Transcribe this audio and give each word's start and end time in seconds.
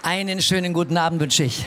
Einen 0.00 0.40
schönen 0.40 0.72
guten 0.72 0.96
Abend 0.96 1.20
wünsche 1.20 1.42
ich. 1.42 1.66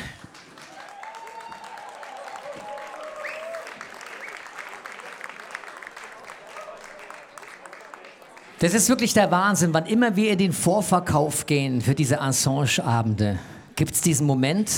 Das 8.60 8.74
ist 8.74 8.88
wirklich 8.88 9.14
der 9.14 9.32
Wahnsinn. 9.32 9.74
Wann 9.74 9.86
immer 9.86 10.16
wir 10.16 10.32
in 10.32 10.38
den 10.38 10.54
Vorverkauf 10.54 11.46
gehen 11.46 11.82
für 11.82 11.94
diese 11.94 12.22
Assange-Abende, 12.22 13.38
gibt 13.76 13.96
es 13.96 14.00
diesen 14.00 14.26
Moment, 14.26 14.72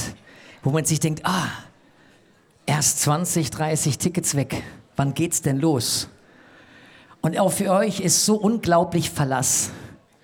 wo 0.63 0.71
man 0.71 0.85
sich 0.85 0.99
denkt, 0.99 1.23
ah, 1.25 1.47
erst 2.65 3.01
20, 3.01 3.51
30 3.51 3.99
Tickets 3.99 4.33
weg. 4.33 4.63
Wann 4.95 5.13
geht's 5.13 5.43
denn 5.43 5.59
los? 5.59 6.09
Und 7.21 7.37
auch 7.37 7.51
für 7.51 7.69
euch 7.69 7.99
ist 7.99 8.25
so 8.25 8.35
unglaublich 8.35 9.11
Verlass. 9.11 9.69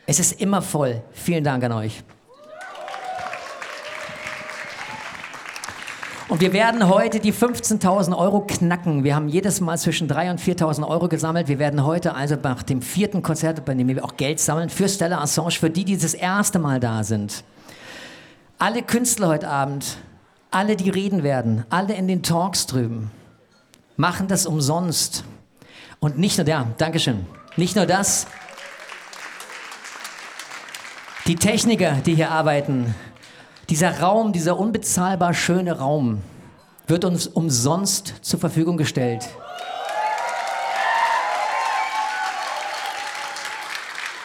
Es 0.10 0.20
ist 0.20 0.42
immer 0.42 0.64
voll. 0.64 1.04
Vielen 1.12 1.44
Dank 1.44 1.64
an 1.64 1.72
euch. 1.72 2.02
Und 6.28 6.42
wir 6.42 6.52
werden 6.52 6.90
heute 6.90 7.20
die 7.20 7.32
15.000 7.32 8.18
Euro 8.18 8.42
knacken. 8.42 9.04
Wir 9.04 9.14
haben 9.14 9.30
jedes 9.30 9.62
Mal 9.62 9.78
zwischen 9.78 10.10
3.000 10.10 10.32
und 10.32 10.42
4.000 10.42 10.88
Euro 10.88 11.10
gesammelt. 11.10 11.48
Wir 11.48 11.60
werden 11.60 11.86
heute 11.86 12.16
also 12.16 12.36
nach 12.42 12.64
dem 12.64 12.82
vierten 12.82 13.22
Konzert, 13.22 13.64
bei 13.66 13.76
dem 13.76 13.88
wir 13.88 14.04
auch 14.04 14.18
Geld 14.18 14.40
sammeln, 14.40 14.70
für 14.70 14.90
Stella 14.90 15.22
Assange, 15.22 15.52
für 15.52 15.70
die, 15.70 15.86
die 15.86 15.96
das 15.96 16.16
erste 16.16 16.58
Mal 16.58 16.80
da 16.80 17.04
sind. 17.04 17.44
Alle 18.58 18.82
Künstler 18.82 19.28
heute 19.28 19.48
Abend, 19.48 19.98
alle, 20.50 20.76
die 20.76 20.90
reden 20.90 21.22
werden, 21.22 21.66
alle 21.70 21.94
in 21.94 22.08
den 22.08 22.24
Talks 22.24 22.66
drüben, 22.66 23.12
machen 23.96 24.28
das 24.28 24.48
umsonst. 24.48 25.24
Und 26.00 26.18
nicht 26.18 26.40
nur, 26.40 26.48
ja, 26.48 26.66
Dankeschön. 26.80 27.28
Nicht 27.58 27.76
nur 27.76 27.86
das. 27.86 28.26
Die 31.30 31.36
Techniker, 31.36 31.92
die 32.04 32.16
hier 32.16 32.32
arbeiten, 32.32 32.96
dieser 33.70 34.00
Raum, 34.00 34.34
dieser 34.34 34.58
unbezahlbar 34.58 35.36
schöne 35.36 35.78
Raum 35.78 36.24
wird 36.88 37.06
uns 37.06 37.28
umsonst 37.28 38.16
zur 38.24 38.40
Verfügung 38.40 38.78
gestellt. 38.78 39.30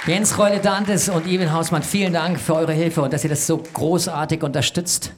Jens 0.07 0.39
Reule 0.39 0.61
Dantes 0.61 1.11
und 1.11 1.27
Ivan 1.27 1.53
Hausmann, 1.53 1.83
vielen 1.83 2.15
Dank 2.15 2.41
für 2.41 2.55
eure 2.55 2.73
Hilfe 2.73 3.03
und 3.03 3.13
dass 3.13 3.23
ihr 3.23 3.29
das 3.29 3.47
so 3.47 3.59
großartig 3.59 4.43
unterstützt. 4.43 5.13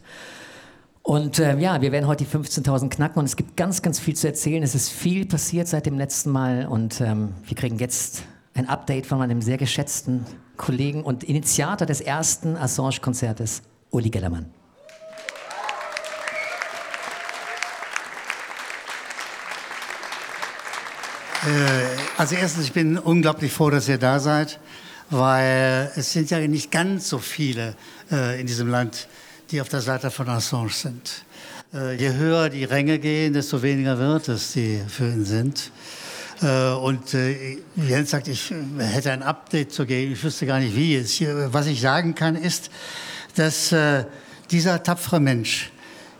Und 1.04 1.38
äh, 1.38 1.56
ja, 1.56 1.80
wir 1.80 1.92
werden 1.92 2.08
heute 2.08 2.24
die 2.24 2.30
15.000 2.36 2.88
knacken 2.88 3.20
und 3.20 3.26
es 3.26 3.36
gibt 3.36 3.56
ganz, 3.56 3.80
ganz 3.80 4.00
viel 4.00 4.16
zu 4.16 4.26
erzählen. 4.26 4.64
Es 4.64 4.74
ist 4.74 4.90
viel 4.90 5.24
passiert 5.24 5.68
seit 5.68 5.86
dem 5.86 5.98
letzten 5.98 6.32
Mal 6.32 6.66
und 6.66 7.00
ähm, 7.00 7.34
wir 7.44 7.56
kriegen 7.56 7.78
jetzt 7.78 8.24
ein 8.54 8.68
Update 8.68 9.06
von 9.06 9.18
meinem 9.18 9.40
sehr 9.40 9.56
geschätzten 9.56 10.26
Kollegen 10.56 11.02
und 11.02 11.24
Initiator 11.24 11.86
des 11.86 12.00
ersten 12.00 12.56
Assange-Konzertes, 12.56 13.62
Uli 13.90 14.10
Gellermann. 14.10 14.46
Äh, 21.46 21.96
also 22.16 22.34
erstens, 22.34 22.64
ich 22.64 22.72
bin 22.72 22.98
unglaublich 22.98 23.52
froh, 23.52 23.70
dass 23.70 23.88
ihr 23.88 23.98
da 23.98 24.18
seid, 24.18 24.58
weil 25.10 25.92
es 25.94 26.12
sind 26.12 26.30
ja 26.30 26.38
nicht 26.40 26.70
ganz 26.70 27.08
so 27.08 27.18
viele 27.18 27.76
äh, 28.10 28.40
in 28.40 28.46
diesem 28.46 28.68
Land, 28.68 29.08
die 29.50 29.60
auf 29.60 29.68
der 29.68 29.80
Seite 29.80 30.10
von 30.10 30.28
Assange 30.28 30.70
sind. 30.70 31.24
Äh, 31.72 31.94
je 31.94 32.12
höher 32.14 32.48
die 32.48 32.64
Ränge 32.64 32.98
gehen, 32.98 33.32
desto 33.32 33.62
weniger 33.62 33.98
wird 33.98 34.28
es, 34.28 34.52
die 34.52 34.82
für 34.88 35.08
ihn 35.08 35.24
sind. 35.24 35.70
Äh, 36.42 36.70
und 36.72 37.14
äh, 37.14 37.58
Jens 37.76 38.10
sagt, 38.10 38.28
ich 38.28 38.52
hätte 38.78 39.12
ein 39.12 39.22
Update 39.22 39.72
zu 39.72 39.86
geben, 39.86 40.12
ich 40.12 40.22
wüsste 40.22 40.46
gar 40.46 40.60
nicht 40.60 40.76
wie. 40.76 41.00
Was 41.52 41.66
ich 41.66 41.80
sagen 41.80 42.14
kann, 42.14 42.36
ist, 42.36 42.70
dass 43.34 43.72
äh, 43.72 44.04
dieser 44.50 44.82
tapfere 44.82 45.20
Mensch 45.20 45.70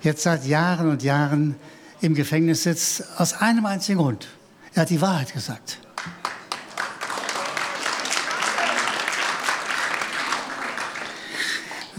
jetzt 0.03 0.22
seit 0.22 0.47
Jahren 0.47 0.91
und 0.91 1.03
Jahren 1.03 1.56
im 2.00 2.14
Gefängnis 2.14 2.62
sitzt, 2.62 3.05
aus 3.19 3.34
einem 3.34 3.66
einzigen 3.66 3.99
Grund. 3.99 4.28
Er 4.75 4.82
hat 4.82 4.91
die 4.91 5.00
Wahrheit 5.00 5.32
gesagt. 5.32 5.78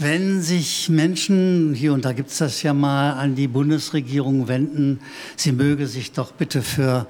Wenn 0.00 0.42
sich 0.42 0.88
Menschen, 0.88 1.74
hier 1.74 1.92
und 1.92 2.04
da 2.04 2.12
gibt 2.12 2.30
es 2.30 2.38
das 2.38 2.62
ja 2.62 2.72
mal, 2.72 3.14
an 3.14 3.34
die 3.34 3.48
Bundesregierung 3.48 4.46
wenden, 4.46 5.00
sie 5.34 5.50
möge 5.50 5.88
sich 5.88 6.12
doch 6.12 6.30
bitte 6.30 6.62
für 6.62 7.08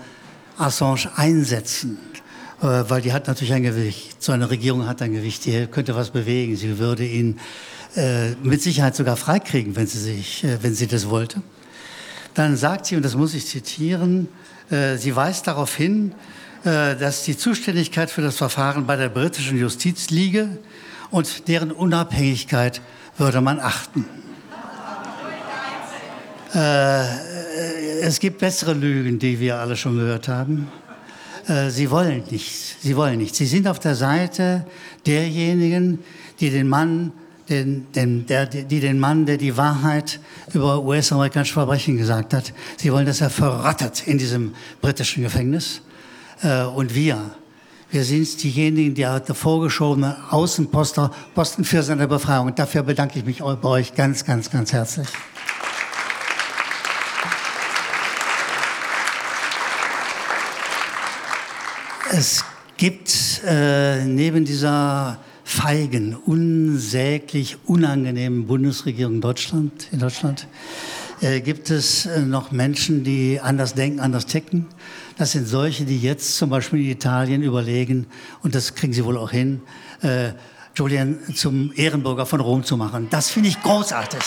Assange 0.58 1.10
einsetzen, 1.16 1.98
äh, 2.60 2.66
weil 2.88 3.02
die 3.02 3.12
hat 3.12 3.26
natürlich 3.26 3.52
ein 3.52 3.62
Gewicht. 3.62 4.22
So 4.22 4.32
eine 4.32 4.50
Regierung 4.50 4.86
hat 4.86 5.02
ein 5.02 5.12
Gewicht, 5.12 5.44
die 5.44 5.66
könnte 5.66 5.94
was 5.94 6.10
bewegen. 6.10 6.56
Sie 6.56 6.78
würde 6.78 7.04
ihn 7.04 7.38
äh, 7.96 8.30
mit 8.42 8.62
Sicherheit 8.62 8.96
sogar 8.96 9.16
freikriegen, 9.16 9.76
wenn 9.76 9.86
sie, 9.86 9.98
sich, 9.98 10.44
äh, 10.44 10.62
wenn 10.62 10.74
sie 10.74 10.86
das 10.86 11.08
wollte. 11.08 11.42
Dann 12.34 12.56
sagt 12.56 12.86
sie, 12.86 12.96
und 12.96 13.04
das 13.04 13.14
muss 13.14 13.34
ich 13.34 13.46
zitieren, 13.46 14.28
äh, 14.70 14.96
sie 14.96 15.16
weist 15.16 15.46
darauf 15.46 15.74
hin, 15.74 16.14
äh, 16.64 16.96
dass 16.96 17.25
die 17.25 17.36
Zuständigkeit 17.36 18.10
für 18.10 18.22
das 18.22 18.36
Verfahren 18.36 18.86
bei 18.86 18.96
der 18.96 19.08
britischen 19.08 19.58
Justiz 19.58 20.10
liege 20.10 20.58
und 21.10 21.48
deren 21.48 21.72
Unabhängigkeit 21.72 22.80
würde 23.16 23.40
man 23.40 23.60
achten. 23.60 24.04
Äh, 26.54 27.38
es 28.02 28.20
gibt 28.20 28.38
bessere 28.38 28.74
Lügen, 28.74 29.19
die 29.19 29.41
wir 29.41 29.56
alle 29.56 29.76
schon 29.76 29.96
gehört 29.96 30.28
haben. 30.28 30.69
Sie 31.70 31.91
wollen 31.91 32.24
nichts. 32.30 32.76
Sie 32.80 32.94
wollen 32.94 33.19
nichts. 33.19 33.38
Sie 33.38 33.46
sind 33.46 33.66
auf 33.66 33.78
der 33.78 33.94
Seite 33.94 34.66
derjenigen, 35.06 35.98
die 36.41 36.50
den 36.50 36.69
Mann 36.69 37.12
den, 37.48 37.91
den, 37.92 38.26
der, 38.26 38.46
die 38.46 38.80
den 38.80 38.98
Mann, 38.98 39.26
der 39.26 39.36
die 39.36 39.56
Wahrheit 39.56 40.20
über 40.52 40.82
US-amerikanische 40.82 41.54
Verbrechen 41.54 41.96
gesagt 41.96 42.34
hat, 42.34 42.52
sie 42.76 42.92
wollen, 42.92 43.06
dass 43.06 43.20
er 43.20 43.30
verrottet 43.30 44.06
in 44.06 44.19
diesem 44.19 44.54
britischen 44.80 45.22
Gefängnis. 45.22 45.80
Äh, 46.42 46.64
und 46.64 46.94
wir, 46.94 47.30
wir 47.90 48.04
sind 48.04 48.42
diejenigen, 48.42 48.94
die 48.94 49.02
der 49.02 49.34
vorgeschobene 49.34 50.16
Außenposter 50.30 51.10
Posten 51.34 51.64
für 51.64 51.82
seine 51.82 52.06
Befreiung. 52.06 52.48
Und 52.48 52.58
dafür 52.58 52.82
bedanke 52.82 53.19
ich 53.19 53.25
mich 53.25 53.38
bei 53.38 53.69
euch 53.69 53.94
ganz, 53.94 54.25
ganz, 54.25 54.50
ganz 54.50 54.72
herzlich. 54.72 55.08
Es 62.10 62.42
gibt 62.78 63.42
äh, 63.46 64.04
neben 64.04 64.46
dieser 64.46 65.19
feigen, 65.44 66.16
unsäglich 66.16 67.58
unangenehmen 67.66 68.46
Bundesregierung 68.46 69.20
Deutschland, 69.20 69.88
in 69.92 69.98
Deutschland 69.98 70.46
äh, 71.20 71.41
gibt 71.41 71.70
es 71.70 72.06
äh, 72.06 72.20
noch 72.20 72.50
Menschen, 72.50 73.04
die 73.04 73.41
anders 73.42 73.74
denken, 73.74 74.00
anders 74.00 74.24
ticken. 74.24 74.66
Das 75.19 75.32
sind 75.32 75.46
solche, 75.46 75.84
die 75.84 76.00
jetzt 76.00 76.36
zum 76.36 76.48
Beispiel 76.48 76.80
in 76.80 76.91
Italien 76.91 77.42
überlegen, 77.42 78.06
und 78.42 78.54
das 78.54 78.75
kriegen 78.75 78.92
sie 78.92 79.04
wohl 79.04 79.19
auch 79.19 79.30
hin, 79.30 79.60
äh, 80.02 80.30
Julian 80.75 81.19
zum 81.34 81.72
Ehrenbürger 81.75 82.25
von 82.25 82.40
Rom 82.40 82.64
zu 82.64 82.76
machen. 82.76 83.08
Das 83.10 83.28
finde 83.30 83.50
ich 83.50 83.60
großartig. 83.60 84.20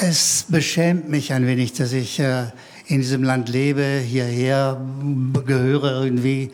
Es 0.00 0.44
beschämt 0.48 1.08
mich 1.08 1.32
ein 1.32 1.44
wenig, 1.46 1.72
dass 1.72 1.92
ich 1.92 2.20
äh, 2.20 2.44
in 2.86 3.00
diesem 3.00 3.24
Land 3.24 3.48
lebe, 3.48 4.00
hierher 4.04 4.80
gehöre 5.44 6.04
irgendwie, 6.04 6.52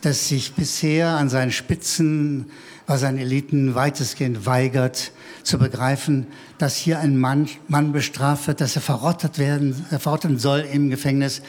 dass 0.00 0.28
sich 0.28 0.54
bisher 0.54 1.08
an 1.10 1.28
seinen 1.28 1.52
Spitzen, 1.52 2.46
bei 2.86 2.96
seinen 2.96 3.18
Eliten 3.18 3.74
weitestgehend 3.74 4.46
weigert 4.46 5.12
zu 5.42 5.58
begreifen, 5.58 6.26
dass 6.56 6.76
hier 6.76 6.98
ein 6.98 7.18
Mann, 7.18 7.50
Mann 7.68 7.92
bestraft 7.92 8.46
wird, 8.46 8.62
dass 8.62 8.76
er 8.76 8.82
verrottet 8.82 9.38
werden, 9.38 9.84
er 9.90 10.00
verrotten 10.00 10.38
soll 10.38 10.60
im 10.60 10.88
Gefängnis, 10.88 11.42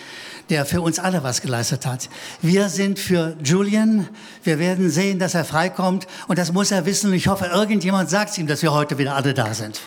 der 0.50 0.66
für 0.66 0.82
uns 0.82 1.00
alle 1.00 1.24
was 1.24 1.42
geleistet 1.42 1.86
hat. 1.86 2.10
Wir 2.42 2.68
sind 2.68 3.00
für 3.00 3.38
Julian. 3.42 4.10
Wir 4.44 4.60
werden 4.60 4.90
sehen, 4.90 5.18
dass 5.18 5.34
er 5.34 5.46
freikommt. 5.46 6.08
Und 6.28 6.40
das 6.40 6.52
muss 6.52 6.72
er 6.72 6.86
wissen. 6.86 7.12
Und 7.12 7.16
ich 7.16 7.28
hoffe, 7.28 7.46
irgendjemand 7.46 8.10
sagt 8.10 8.38
ihm, 8.38 8.48
dass 8.48 8.62
wir 8.64 8.74
heute 8.74 8.98
wieder 8.98 9.16
alle 9.16 9.34
da 9.34 9.54
sind. 9.54 9.80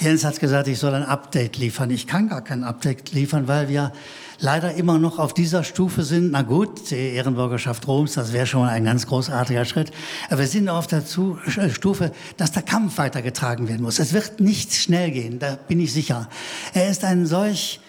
Jens 0.00 0.24
hat 0.24 0.38
gesagt, 0.38 0.68
ich 0.68 0.78
soll 0.78 0.94
ein 0.94 1.02
Update 1.02 1.56
liefern. 1.56 1.90
Ich 1.90 2.06
kann 2.06 2.28
gar 2.28 2.42
kein 2.42 2.62
Update 2.62 3.12
liefern, 3.12 3.48
weil 3.48 3.68
wir 3.68 3.92
leider 4.38 4.74
immer 4.74 4.96
noch 4.98 5.18
auf 5.18 5.34
dieser 5.34 5.64
Stufe 5.64 6.04
sind. 6.04 6.30
Na 6.30 6.42
gut, 6.42 6.90
die 6.90 6.94
Ehrenbürgerschaft 6.94 7.86
Roms, 7.88 8.14
das 8.14 8.32
wäre 8.32 8.46
schon 8.46 8.68
ein 8.68 8.84
ganz 8.84 9.06
großartiger 9.08 9.64
Schritt. 9.64 9.90
Aber 10.28 10.38
wir 10.38 10.46
sind 10.46 10.68
auf 10.68 10.86
der 10.86 11.00
äh, 11.00 11.70
Stufe, 11.70 12.12
dass 12.36 12.52
der 12.52 12.62
Kampf 12.62 12.98
weitergetragen 12.98 13.68
werden 13.68 13.82
muss. 13.82 13.98
Es 13.98 14.12
wird 14.12 14.38
nicht 14.38 14.72
schnell 14.72 15.10
gehen, 15.10 15.40
da 15.40 15.56
bin 15.56 15.80
ich 15.80 15.92
sicher. 15.92 16.28
Er 16.74 16.88
ist 16.88 17.04
ein 17.04 17.26
solch 17.26 17.80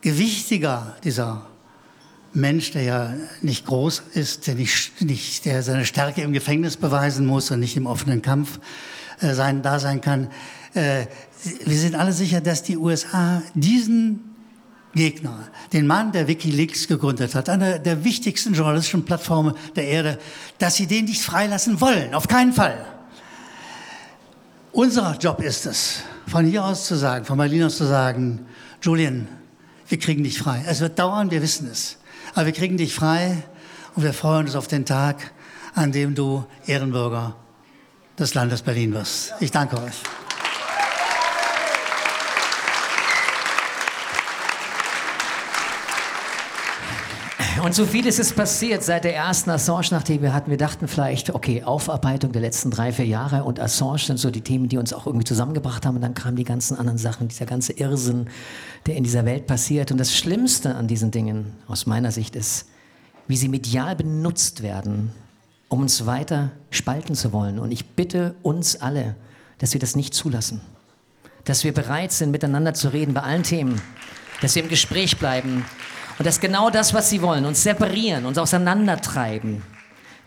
gewichtiger, 0.00 0.96
dieser 1.04 1.46
Mensch, 2.32 2.72
der 2.72 2.82
ja 2.82 3.14
nicht 3.40 3.66
groß 3.66 4.02
ist, 4.14 4.48
der, 4.48 4.56
nicht, 4.56 5.00
nicht, 5.00 5.44
der 5.44 5.62
seine 5.62 5.84
Stärke 5.84 6.22
im 6.22 6.32
Gefängnis 6.32 6.76
beweisen 6.76 7.24
muss 7.24 7.50
und 7.52 7.60
nicht 7.60 7.76
im 7.76 7.86
offenen 7.86 8.20
Kampf 8.20 8.58
äh, 9.20 9.34
sein, 9.34 9.62
da 9.62 9.78
sein 9.78 10.00
kann. 10.00 10.28
Äh, 10.74 11.06
wir 11.64 11.78
sind 11.78 11.94
alle 11.94 12.12
sicher, 12.12 12.40
dass 12.40 12.62
die 12.62 12.76
USA 12.76 13.42
diesen 13.54 14.32
Gegner, 14.94 15.48
den 15.72 15.86
Mann, 15.86 16.12
der 16.12 16.28
Wikileaks 16.28 16.86
gegründet 16.86 17.34
hat, 17.34 17.48
einer 17.48 17.78
der 17.78 18.04
wichtigsten 18.04 18.54
journalistischen 18.54 19.04
Plattformen 19.04 19.54
der 19.74 19.86
Erde, 19.86 20.18
dass 20.58 20.76
sie 20.76 20.86
den 20.86 21.06
nicht 21.06 21.22
freilassen 21.22 21.80
wollen. 21.80 22.14
Auf 22.14 22.28
keinen 22.28 22.52
Fall. 22.52 22.84
Unser 24.72 25.16
Job 25.18 25.42
ist 25.42 25.66
es, 25.66 26.02
von 26.26 26.46
hier 26.46 26.64
aus 26.64 26.86
zu 26.86 26.94
sagen, 26.94 27.24
von 27.24 27.38
Berlin 27.38 27.64
aus 27.64 27.76
zu 27.76 27.84
sagen, 27.84 28.46
Julian, 28.80 29.28
wir 29.88 29.98
kriegen 29.98 30.24
dich 30.24 30.38
frei. 30.38 30.64
Es 30.66 30.80
wird 30.80 30.98
dauern, 30.98 31.30
wir 31.30 31.42
wissen 31.42 31.68
es. 31.70 31.98
Aber 32.34 32.46
wir 32.46 32.52
kriegen 32.52 32.76
dich 32.76 32.94
frei 32.94 33.42
und 33.94 34.02
wir 34.02 34.14
freuen 34.14 34.46
uns 34.46 34.56
auf 34.56 34.68
den 34.68 34.86
Tag, 34.86 35.32
an 35.74 35.92
dem 35.92 36.14
du 36.14 36.44
Ehrenbürger 36.66 37.36
des 38.18 38.34
Landes 38.34 38.62
Berlin 38.62 38.94
wirst. 38.94 39.34
Ich 39.40 39.50
danke 39.50 39.76
euch. 39.76 40.02
Und 47.62 47.76
so 47.76 47.86
vieles 47.86 48.18
ist 48.18 48.34
passiert 48.34 48.82
seit 48.82 49.04
der 49.04 49.14
ersten 49.14 49.48
Assange, 49.48 49.86
nachdem 49.92 50.20
wir 50.20 50.34
hatten. 50.34 50.50
Wir 50.50 50.58
dachten 50.58 50.88
vielleicht, 50.88 51.32
okay, 51.32 51.62
Aufarbeitung 51.62 52.32
der 52.32 52.40
letzten 52.40 52.72
drei, 52.72 52.92
vier 52.92 53.06
Jahre 53.06 53.44
und 53.44 53.60
Assange 53.60 54.00
sind 54.00 54.18
so 54.18 54.32
die 54.32 54.40
Themen, 54.40 54.68
die 54.68 54.78
uns 54.78 54.92
auch 54.92 55.06
irgendwie 55.06 55.24
zusammengebracht 55.24 55.86
haben. 55.86 55.94
Und 55.94 56.02
dann 56.02 56.14
kamen 56.14 56.34
die 56.34 56.42
ganzen 56.42 56.76
anderen 56.76 56.98
Sachen, 56.98 57.28
dieser 57.28 57.46
ganze 57.46 57.72
Irrsinn, 57.74 58.26
der 58.86 58.96
in 58.96 59.04
dieser 59.04 59.24
Welt 59.26 59.46
passiert. 59.46 59.92
Und 59.92 59.98
das 59.98 60.12
Schlimmste 60.12 60.74
an 60.74 60.88
diesen 60.88 61.12
Dingen 61.12 61.52
aus 61.68 61.86
meiner 61.86 62.10
Sicht 62.10 62.34
ist, 62.34 62.66
wie 63.28 63.36
sie 63.36 63.46
medial 63.46 63.94
benutzt 63.94 64.64
werden, 64.64 65.12
um 65.68 65.82
uns 65.82 66.04
weiter 66.04 66.50
spalten 66.70 67.14
zu 67.14 67.32
wollen. 67.32 67.60
Und 67.60 67.70
ich 67.70 67.90
bitte 67.90 68.34
uns 68.42 68.80
alle, 68.80 69.14
dass 69.58 69.72
wir 69.72 69.80
das 69.80 69.94
nicht 69.94 70.14
zulassen. 70.14 70.62
Dass 71.44 71.62
wir 71.62 71.72
bereit 71.72 72.10
sind, 72.10 72.32
miteinander 72.32 72.74
zu 72.74 72.88
reden 72.88 73.14
bei 73.14 73.22
allen 73.22 73.44
Themen. 73.44 73.80
Dass 74.40 74.56
wir 74.56 74.64
im 74.64 74.68
Gespräch 74.68 75.16
bleiben 75.16 75.64
und 76.22 76.26
das 76.26 76.36
ist 76.36 76.40
genau 76.40 76.70
das, 76.70 76.94
was 76.94 77.10
sie 77.10 77.20
wollen. 77.20 77.44
Uns 77.44 77.64
separieren, 77.64 78.26
uns 78.26 78.38
auseinandertreiben. 78.38 79.64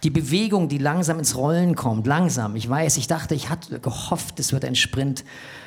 Die 0.03 0.09
Bewegung, 0.09 0.68
die 0.68 0.77
langsam 0.77 1.19
ins 1.19 1.38
Rollen 1.38 1.75
kommt, 1.75 2.06
langsam. 2.06 2.57
Ich 2.57 2.69
weiß, 2.69 2.97
ich 2.97 3.07
dachte, 3.07 3.33
ich 3.33 3.50
hatte 3.50 3.80
gehofft, 3.80 4.38
es 4.42 4.51
wird 4.51 4.65
ein 4.65 4.75
Sprint, 4.75 5.24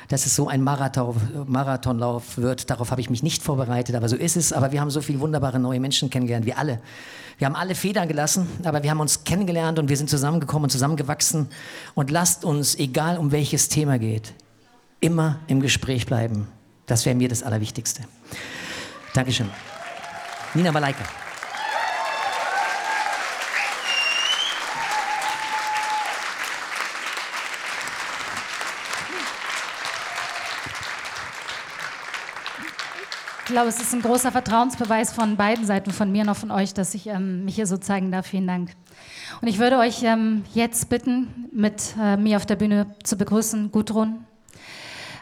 dass 0.07 0.27
es 0.27 0.35
so 0.35 0.47
ein 0.47 0.61
Marathon, 0.61 1.15
Marathonlauf 1.47 2.37
wird. 2.37 2.69
Darauf 2.69 2.91
habe 2.91 3.01
ich 3.01 3.09
mich 3.09 3.23
nicht 3.23 3.41
vorbereitet, 3.41 3.95
aber 3.95 4.07
so 4.07 4.15
ist 4.15 4.37
es. 4.37 4.53
Aber 4.53 4.71
wir 4.71 4.81
haben 4.81 4.91
so 4.91 5.01
viele 5.01 5.19
wunderbare 5.19 5.57
neue 5.57 5.79
Menschen 5.79 6.11
kennengelernt, 6.11 6.45
wir 6.45 6.59
alle. 6.59 6.79
Wir 7.39 7.47
haben 7.47 7.55
alle 7.55 7.73
Federn 7.73 8.07
gelassen, 8.07 8.47
aber 8.63 8.83
wir 8.83 8.91
haben 8.91 8.99
uns 8.99 9.23
kennengelernt 9.23 9.79
und 9.79 9.89
wir 9.89 9.97
sind 9.97 10.11
zusammengekommen 10.11 10.65
und 10.65 10.69
zusammengewachsen. 10.69 11.47
Und 11.95 12.11
lasst 12.11 12.45
uns, 12.45 12.75
egal 12.75 13.17
um 13.17 13.31
welches 13.31 13.67
Thema 13.67 13.97
geht, 13.97 14.35
immer 14.99 15.39
im 15.47 15.59
Gespräch 15.59 16.05
bleiben. 16.05 16.47
Das 16.85 17.07
wäre 17.07 17.15
mir 17.15 17.29
das 17.29 17.41
Allerwichtigste. 17.41 18.03
Dankeschön. 19.15 19.49
Nina 20.53 20.71
Malaika. 20.71 21.03
Ich 33.45 33.51
glaube, 33.51 33.69
es 33.69 33.79
ist 33.79 33.93
ein 33.93 34.03
großer 34.03 34.31
Vertrauensbeweis 34.31 35.11
von 35.11 35.35
beiden 35.35 35.65
Seiten, 35.65 35.91
von 35.91 36.11
mir 36.11 36.21
und 36.21 36.29
auch 36.29 36.35
von 36.35 36.51
euch, 36.51 36.75
dass 36.75 36.93
ich 36.93 37.07
ähm, 37.07 37.45
mich 37.45 37.55
hier 37.55 37.65
so 37.65 37.77
zeigen 37.77 38.11
darf. 38.11 38.27
Vielen 38.27 38.45
Dank. 38.45 38.71
Und 39.41 39.47
ich 39.47 39.57
würde 39.57 39.79
euch 39.79 40.03
ähm, 40.03 40.43
jetzt 40.53 40.89
bitten, 40.89 41.49
mit 41.51 41.95
äh, 41.99 42.15
mir 42.15 42.37
auf 42.37 42.45
der 42.45 42.57
Bühne 42.57 42.95
zu 43.03 43.17
begrüßen, 43.17 43.71
Gudrun, 43.71 44.23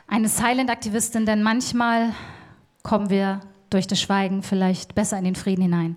eine 0.07 0.27
Silent-Aktivistin, 0.27 1.25
denn 1.25 1.41
manchmal 1.41 2.13
kommen 2.83 3.09
wir 3.09 3.39
durch 3.69 3.88
das 3.88 4.00
Schweigen 4.00 4.44
vielleicht 4.44 4.96
besser 4.96 5.18
in 5.18 5.25
den 5.25 5.36
Frieden 5.36 5.64
hinein. 5.64 5.96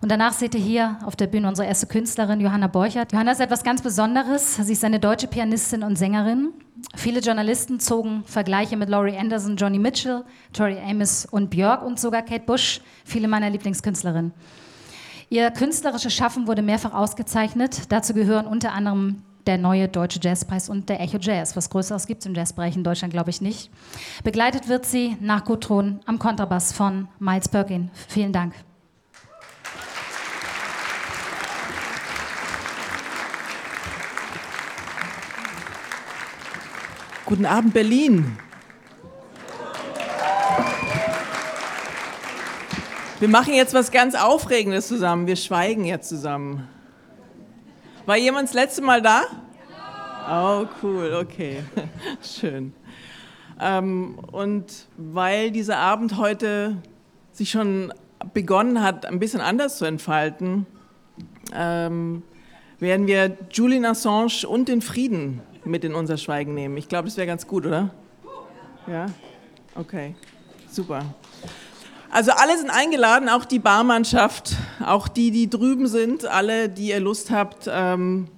Und 0.00 0.10
danach 0.10 0.32
seht 0.32 0.54
ihr 0.54 0.60
hier 0.60 0.98
auf 1.04 1.14
der 1.14 1.28
Bühne 1.28 1.46
unsere 1.46 1.68
erste 1.68 1.86
Künstlerin, 1.86 2.40
Johanna 2.40 2.66
Borchert. 2.66 3.12
Johanna 3.12 3.32
ist 3.32 3.40
etwas 3.40 3.62
ganz 3.62 3.82
Besonderes. 3.82 4.56
Sie 4.56 4.72
ist 4.72 4.84
eine 4.84 4.98
deutsche 4.98 5.28
Pianistin 5.28 5.82
und 5.82 5.96
Sängerin. 5.96 6.52
Viele 6.96 7.20
Journalisten 7.20 7.78
zogen 7.78 8.24
Vergleiche 8.24 8.76
mit 8.76 8.88
Laurie 8.88 9.16
Anderson, 9.16 9.56
Johnny 9.56 9.78
Mitchell, 9.78 10.24
Tori 10.52 10.78
Amos 10.78 11.26
und 11.26 11.50
Björk 11.50 11.84
und 11.84 12.00
sogar 12.00 12.22
Kate 12.22 12.44
Bush, 12.44 12.80
viele 13.04 13.28
meiner 13.28 13.50
Lieblingskünstlerinnen. 13.50 14.32
Ihr 15.30 15.50
künstlerisches 15.50 16.12
Schaffen 16.12 16.46
wurde 16.46 16.62
mehrfach 16.62 16.92
ausgezeichnet. 16.92 17.90
Dazu 17.90 18.12
gehören 18.12 18.46
unter 18.46 18.72
anderem 18.72 19.22
der 19.46 19.58
neue 19.58 19.88
Deutsche 19.88 20.20
Jazzpreis 20.22 20.68
und 20.68 20.88
der 20.88 21.00
Echo 21.00 21.18
Jazz. 21.18 21.56
Was 21.56 21.70
Größeres 21.70 22.06
gibt 22.06 22.20
es 22.20 22.26
im 22.26 22.34
Jazzbereich 22.34 22.76
in 22.76 22.84
Deutschland, 22.84 23.12
glaube 23.12 23.30
ich, 23.30 23.40
nicht. 23.40 23.70
Begleitet 24.24 24.68
wird 24.68 24.86
sie 24.86 25.16
nach 25.20 25.44
Gudrun 25.44 26.00
am 26.06 26.18
Kontrabass 26.18 26.72
von 26.72 27.08
Miles 27.18 27.48
Perkin. 27.48 27.90
Vielen 28.08 28.32
Dank. 28.32 28.54
Guten 37.24 37.46
Abend, 37.46 37.72
Berlin. 37.72 38.36
Wir 43.20 43.28
machen 43.28 43.54
jetzt 43.54 43.72
was 43.72 43.92
ganz 43.92 44.14
Aufregendes 44.16 44.88
zusammen. 44.88 45.26
Wir 45.28 45.36
schweigen 45.36 45.84
jetzt 45.84 46.08
zusammen. 46.08 46.68
War 48.04 48.16
jemand 48.16 48.48
das 48.48 48.54
letzte 48.54 48.82
Mal 48.82 49.00
da? 49.00 49.22
Oh, 50.28 50.66
cool, 50.82 51.14
okay. 51.14 51.62
Schön. 52.22 52.72
Ähm, 53.60 54.18
und 54.32 54.88
weil 54.96 55.52
dieser 55.52 55.78
Abend 55.78 56.16
heute 56.16 56.78
sich 57.30 57.50
schon 57.50 57.92
begonnen 58.34 58.82
hat, 58.82 59.06
ein 59.06 59.20
bisschen 59.20 59.40
anders 59.40 59.78
zu 59.78 59.84
entfalten, 59.84 60.66
ähm, 61.54 62.22
werden 62.80 63.06
wir 63.06 63.36
Julian 63.52 63.84
Assange 63.84 64.48
und 64.48 64.68
den 64.68 64.82
Frieden 64.82 65.40
mit 65.64 65.84
in 65.84 65.94
unser 65.94 66.16
Schweigen 66.16 66.54
nehmen. 66.54 66.76
Ich 66.76 66.88
glaube, 66.88 67.06
das 67.06 67.16
wäre 67.16 67.28
ganz 67.28 67.46
gut, 67.46 67.66
oder? 67.66 67.90
Ja? 68.88 69.06
Okay, 69.76 70.16
super. 70.68 71.04
Also 72.12 72.32
alle 72.32 72.58
sind 72.58 72.68
eingeladen, 72.68 73.30
auch 73.30 73.46
die 73.46 73.58
Barmannschaft, 73.58 74.56
auch 74.84 75.08
die, 75.08 75.30
die 75.30 75.48
drüben 75.48 75.86
sind, 75.86 76.26
alle, 76.26 76.68
die 76.68 76.90
ihr 76.90 77.00
Lust 77.00 77.30
habt, 77.30 77.70
ähm, 77.72 78.28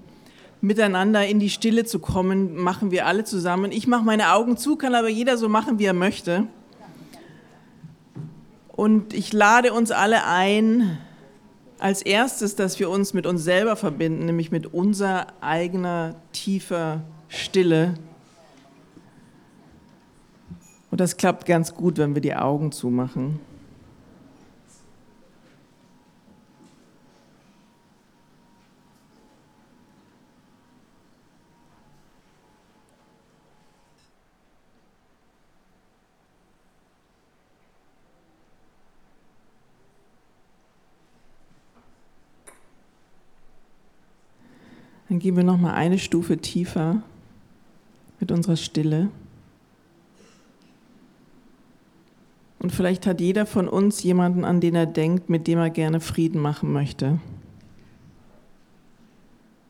miteinander 0.60 1.26
in 1.26 1.40
die 1.40 1.50
Stille 1.50 1.84
zu 1.84 1.98
kommen, 1.98 2.54
machen 2.54 2.92
wir 2.92 3.04
alle 3.04 3.24
zusammen. 3.24 3.72
Ich 3.72 3.88
mache 3.88 4.04
meine 4.04 4.32
Augen 4.32 4.56
zu, 4.56 4.76
kann 4.76 4.94
aber 4.94 5.08
jeder 5.08 5.36
so 5.36 5.48
machen, 5.48 5.80
wie 5.80 5.86
er 5.86 5.92
möchte. 5.92 6.46
Und 8.68 9.12
ich 9.12 9.32
lade 9.32 9.72
uns 9.72 9.90
alle 9.90 10.24
ein, 10.24 10.96
als 11.80 12.00
erstes, 12.02 12.54
dass 12.54 12.78
wir 12.78 12.88
uns 12.88 13.12
mit 13.12 13.26
uns 13.26 13.42
selber 13.42 13.74
verbinden, 13.74 14.26
nämlich 14.26 14.52
mit 14.52 14.72
unserer 14.72 15.26
eigener 15.40 16.14
tiefer 16.30 17.02
Stille. 17.26 17.94
Und 20.92 21.00
das 21.00 21.16
klappt 21.16 21.44
ganz 21.44 21.74
gut, 21.74 21.98
wenn 21.98 22.14
wir 22.14 22.22
die 22.22 22.36
Augen 22.36 22.70
zumachen. 22.70 23.40
Dann 45.14 45.20
gehen 45.20 45.36
wir 45.36 45.44
noch 45.44 45.58
mal 45.60 45.74
eine 45.74 46.00
Stufe 46.00 46.38
tiefer 46.38 47.00
mit 48.18 48.32
unserer 48.32 48.56
Stille. 48.56 49.10
Und 52.58 52.72
vielleicht 52.72 53.06
hat 53.06 53.20
jeder 53.20 53.46
von 53.46 53.68
uns 53.68 54.02
jemanden, 54.02 54.44
an 54.44 54.60
den 54.60 54.74
er 54.74 54.86
denkt, 54.86 55.30
mit 55.30 55.46
dem 55.46 55.60
er 55.60 55.70
gerne 55.70 56.00
Frieden 56.00 56.40
machen 56.40 56.72
möchte. 56.72 57.20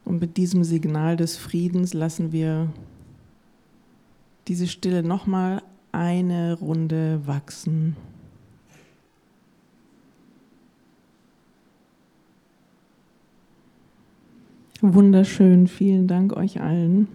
Und 0.06 0.18
mit 0.18 0.38
diesem 0.38 0.64
Signal 0.64 1.18
des 1.18 1.36
Friedens 1.36 1.92
lassen 1.92 2.32
wir 2.32 2.72
diese 4.48 4.66
Stille 4.66 5.02
noch 5.02 5.26
mal 5.26 5.60
eine 5.92 6.54
Runde 6.54 7.20
wachsen. 7.26 7.96
Wunderschön, 14.86 15.66
vielen 15.66 16.08
Dank 16.08 16.36
euch 16.36 16.60
allen. 16.60 17.08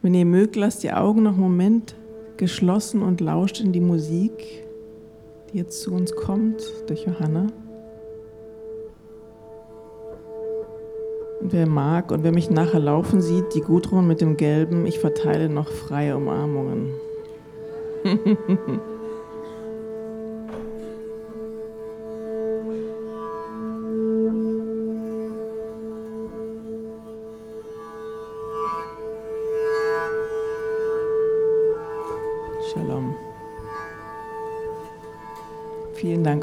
Wenn 0.00 0.14
ihr 0.14 0.24
mögt, 0.24 0.56
lasst 0.56 0.82
die 0.82 0.92
Augen 0.92 1.24
noch 1.24 1.32
einen 1.32 1.42
Moment 1.42 1.94
geschlossen 2.38 3.02
und 3.02 3.20
lauscht 3.20 3.60
in 3.60 3.72
die 3.72 3.82
Musik. 3.82 4.32
die 5.52 5.58
jetzt 5.58 5.82
zu 5.82 5.92
uns 5.92 6.16
kommt 6.16 6.62
durch 6.86 7.04
Johanna. 7.04 7.48
Und 11.42 11.52
wer 11.52 11.66
mag 11.66 12.10
und 12.10 12.24
wer 12.24 12.32
mich 12.32 12.48
nachher 12.48 12.80
laufen 12.80 13.20
sieht, 13.20 13.54
die 13.54 13.60
Gudrun 13.60 14.06
mit 14.06 14.22
dem 14.22 14.38
Gelben, 14.38 14.86
ich 14.86 14.98
verteile 14.98 15.50
noch 15.50 15.68
freie 15.68 16.16
Umarmungen. 16.16 16.94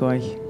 Vielen 0.06 0.45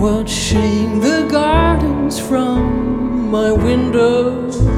watching 0.00 0.98
the 1.00 1.28
gardens 1.30 2.18
from 2.18 3.30
my 3.30 3.52
window. 3.52 4.69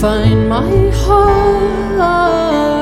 find 0.00 0.48
my 0.48 0.90
heart. 0.94 2.77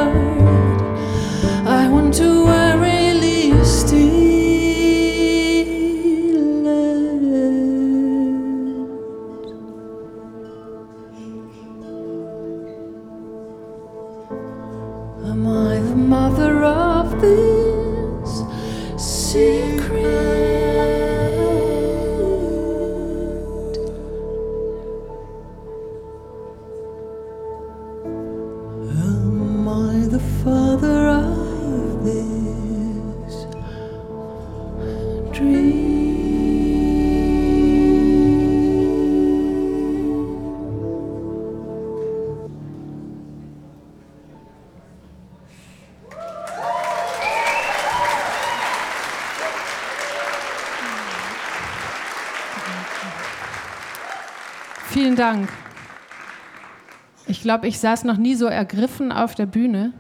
Glaube, 57.47 57.69
ich 57.69 57.79
saß 57.79 58.03
noch 58.03 58.17
nie 58.17 58.35
so 58.35 58.47
ergriffen 58.47 59.13
auf 59.13 59.37
der 59.37 59.47
Bühne. 59.47 59.93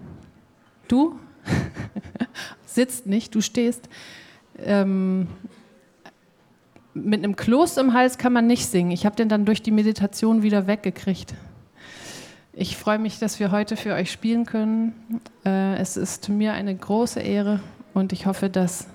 Du 0.88 1.16
sitzt 2.66 3.06
nicht, 3.06 3.36
du 3.36 3.40
stehst. 3.40 3.88
Ähm, 4.58 5.28
mit 6.92 7.22
einem 7.22 7.36
Kloß 7.36 7.76
im 7.76 7.92
Hals 7.92 8.18
kann 8.18 8.32
man 8.32 8.48
nicht 8.48 8.66
singen. 8.66 8.90
Ich 8.90 9.06
habe 9.06 9.14
den 9.14 9.28
dann 9.28 9.44
durch 9.44 9.62
die 9.62 9.70
Meditation 9.70 10.42
wieder 10.42 10.66
weggekriegt. 10.66 11.34
Ich 12.52 12.76
freue 12.76 12.98
mich, 12.98 13.20
dass 13.20 13.38
wir 13.38 13.52
heute 13.52 13.76
für 13.76 13.94
euch 13.94 14.10
spielen 14.10 14.44
können. 14.44 15.20
Äh, 15.44 15.76
es 15.76 15.96
ist 15.96 16.28
mir 16.28 16.52
eine 16.52 16.74
große 16.74 17.20
Ehre 17.20 17.60
und 17.94 18.12
ich 18.12 18.26
hoffe, 18.26 18.50
dass 18.50 18.88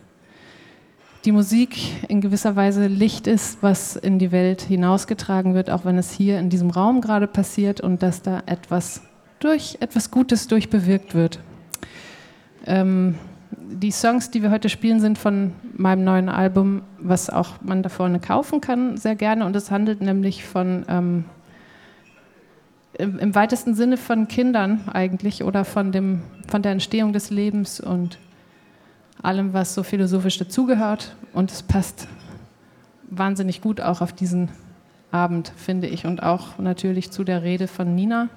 die 1.26 1.32
Musik 1.32 1.78
in 2.10 2.22
gewisser 2.22 2.56
Weise 2.56 2.88
Licht 2.88 3.28
ist, 3.28 3.62
was 3.62 3.96
in 3.96 4.18
die 4.18 4.32
Welt 4.32 4.62
hinausgetragen 4.62 5.54
wird, 5.54 5.70
auch 5.70 5.86
wenn 5.86 5.98
es 5.98 6.12
hier 6.12 6.40
in 6.40 6.50
diesem 6.50 6.70
Raum 6.72 7.02
gerade 7.02 7.28
passiert 7.28 7.82
und 7.82 8.02
dass 8.02 8.22
da 8.22 8.42
etwas 8.46 9.02
durch 9.40 9.78
etwas 9.80 10.12
Gutes 10.12 10.48
durchbewirkt 10.48 11.14
wird. 11.14 11.40
Ähm, 12.66 13.16
die 13.52 13.92
Songs, 13.92 14.32
die 14.32 14.42
wir 14.42 14.52
heute 14.52 14.70
spielen, 14.70 15.00
sind 15.00 15.18
von 15.18 15.54
meinem 15.76 16.04
neuen 16.04 16.30
Album, 16.30 16.84
was 17.00 17.30
auch 17.30 17.62
man 17.62 17.84
da 17.84 17.90
vorne 17.90 18.20
kaufen 18.20 18.62
kann, 18.62 18.98
sehr 18.98 19.16
gerne. 19.16 19.46
Und 19.46 19.56
es 19.56 19.72
handelt 19.72 20.02
nämlich 20.02 20.44
von 20.46 20.86
ähm, 20.88 21.26
im, 22.98 23.34
weitesten 23.34 23.74
Sinne 23.74 23.98
von 23.98 24.28
Kindern 24.28 24.82
eigentlich 24.92 25.44
oder 25.44 25.66
von, 25.66 25.92
dem, 25.92 26.22
von 26.48 26.62
der 26.62 26.72
Entstehung 26.72 27.14
des 27.14 27.30
Lebens 27.32 27.80
und 27.80 28.18
allem, 29.22 29.54
was 29.54 29.74
so 29.74 29.84
philosophisch 29.84 30.38
dazugehört. 30.38 31.16
Und 31.34 31.52
es 31.52 31.64
passt 31.64 32.08
wahnsinnig 33.10 33.62
gut 33.62 33.82
auch 33.82 34.02
auf 34.02 34.14
diesen 34.14 34.50
Abend, 35.12 35.52
finde 35.56 35.88
ich, 35.88 36.06
und 36.06 36.24
auch 36.24 36.58
natürlich 36.58 37.12
zu 37.12 37.24
der 37.24 37.44
Rede 37.44 37.68
von 37.68 37.96
Nina. 37.96 38.30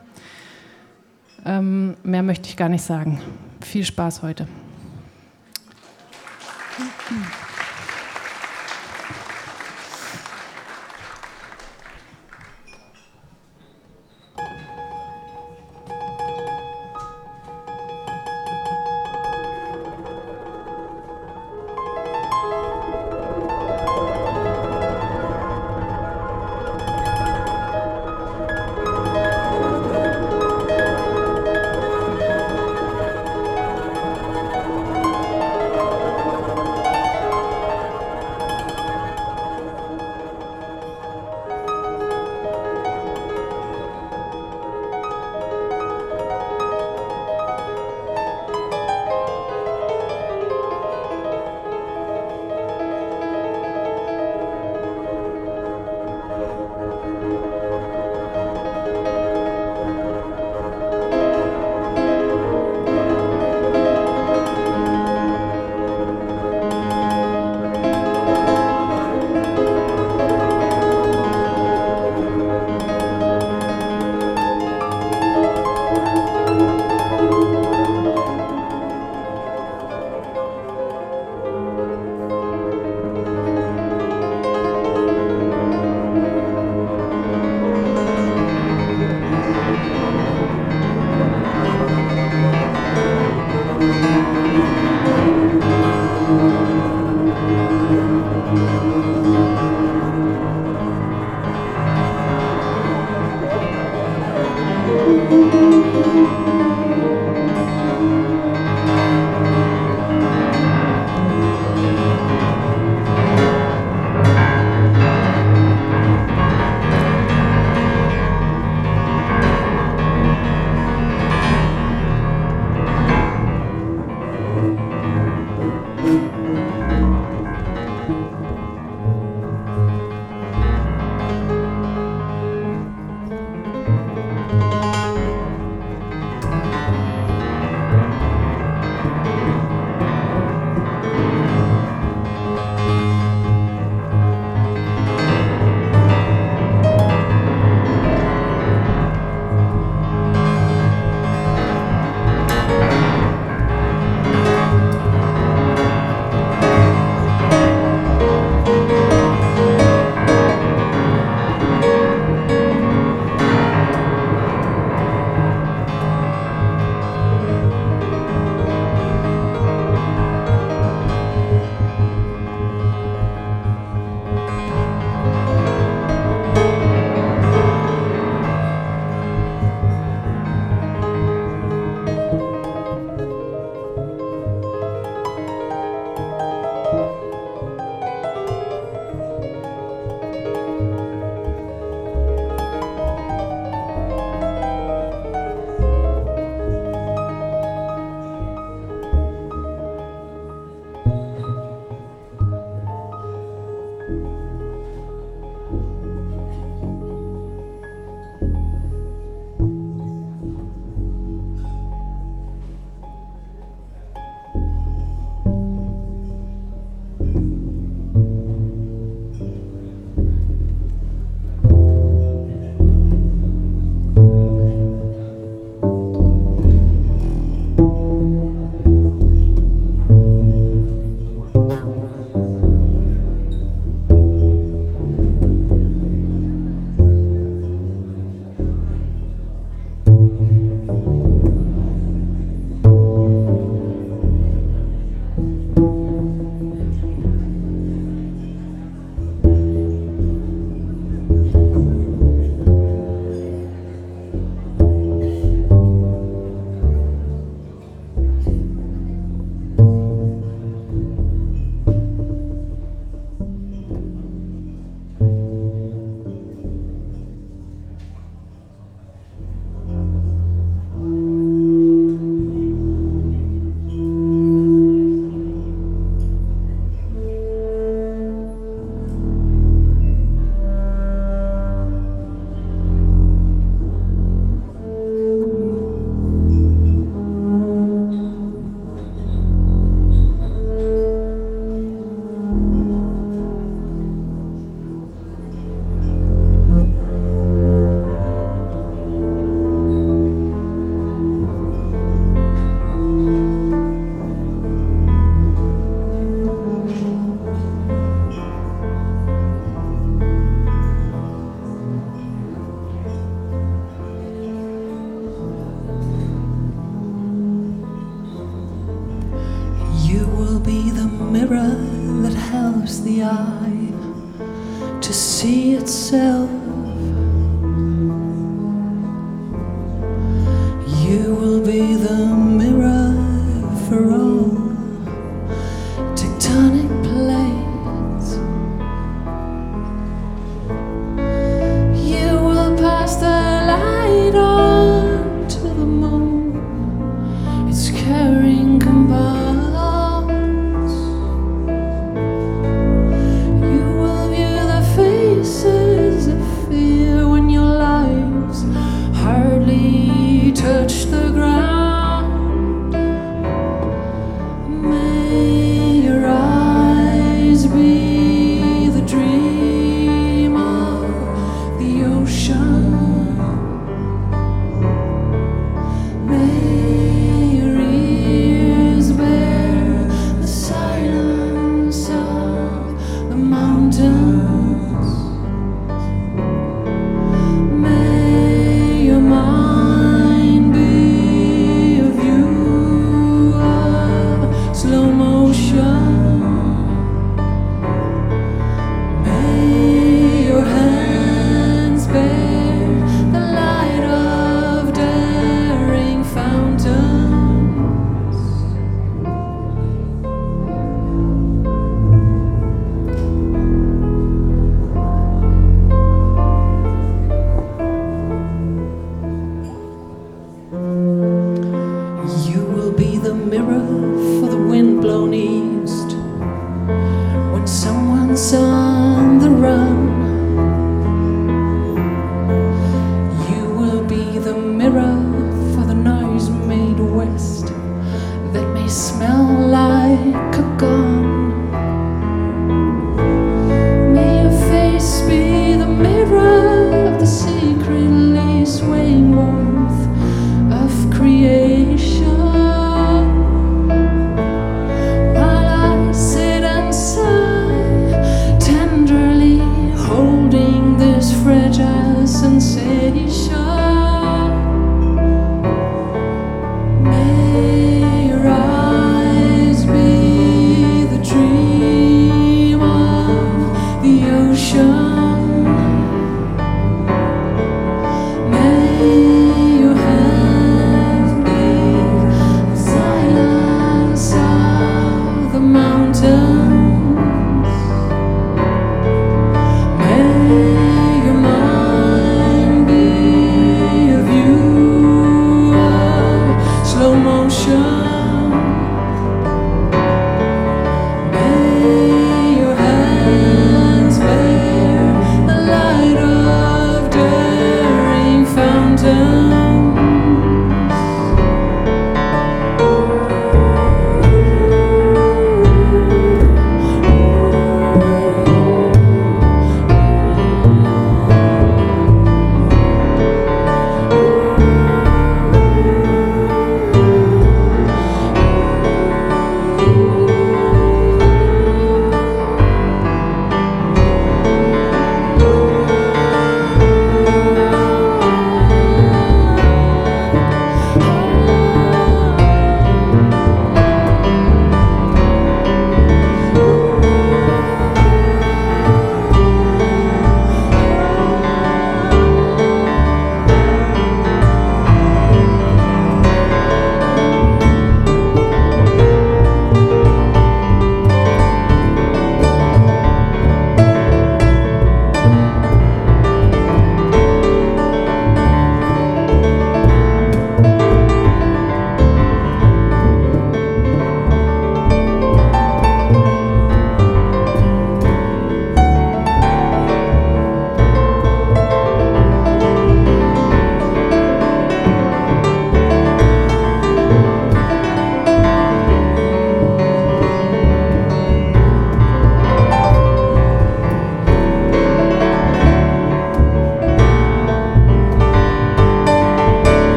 Ähm, 1.45 1.97
mehr 2.03 2.23
möchte 2.23 2.49
ich 2.49 2.57
gar 2.57 2.69
nicht 2.69 2.83
sagen. 2.83 3.21
Viel 3.61 3.85
Spaß 3.85 4.23
heute. 4.23 4.49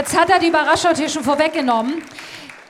Jetzt 0.00 0.18
hat 0.18 0.30
er 0.30 0.38
die 0.38 0.46
Überraschung 0.46 0.94
hier 0.96 1.10
schon 1.10 1.22
vorweggenommen. 1.22 1.96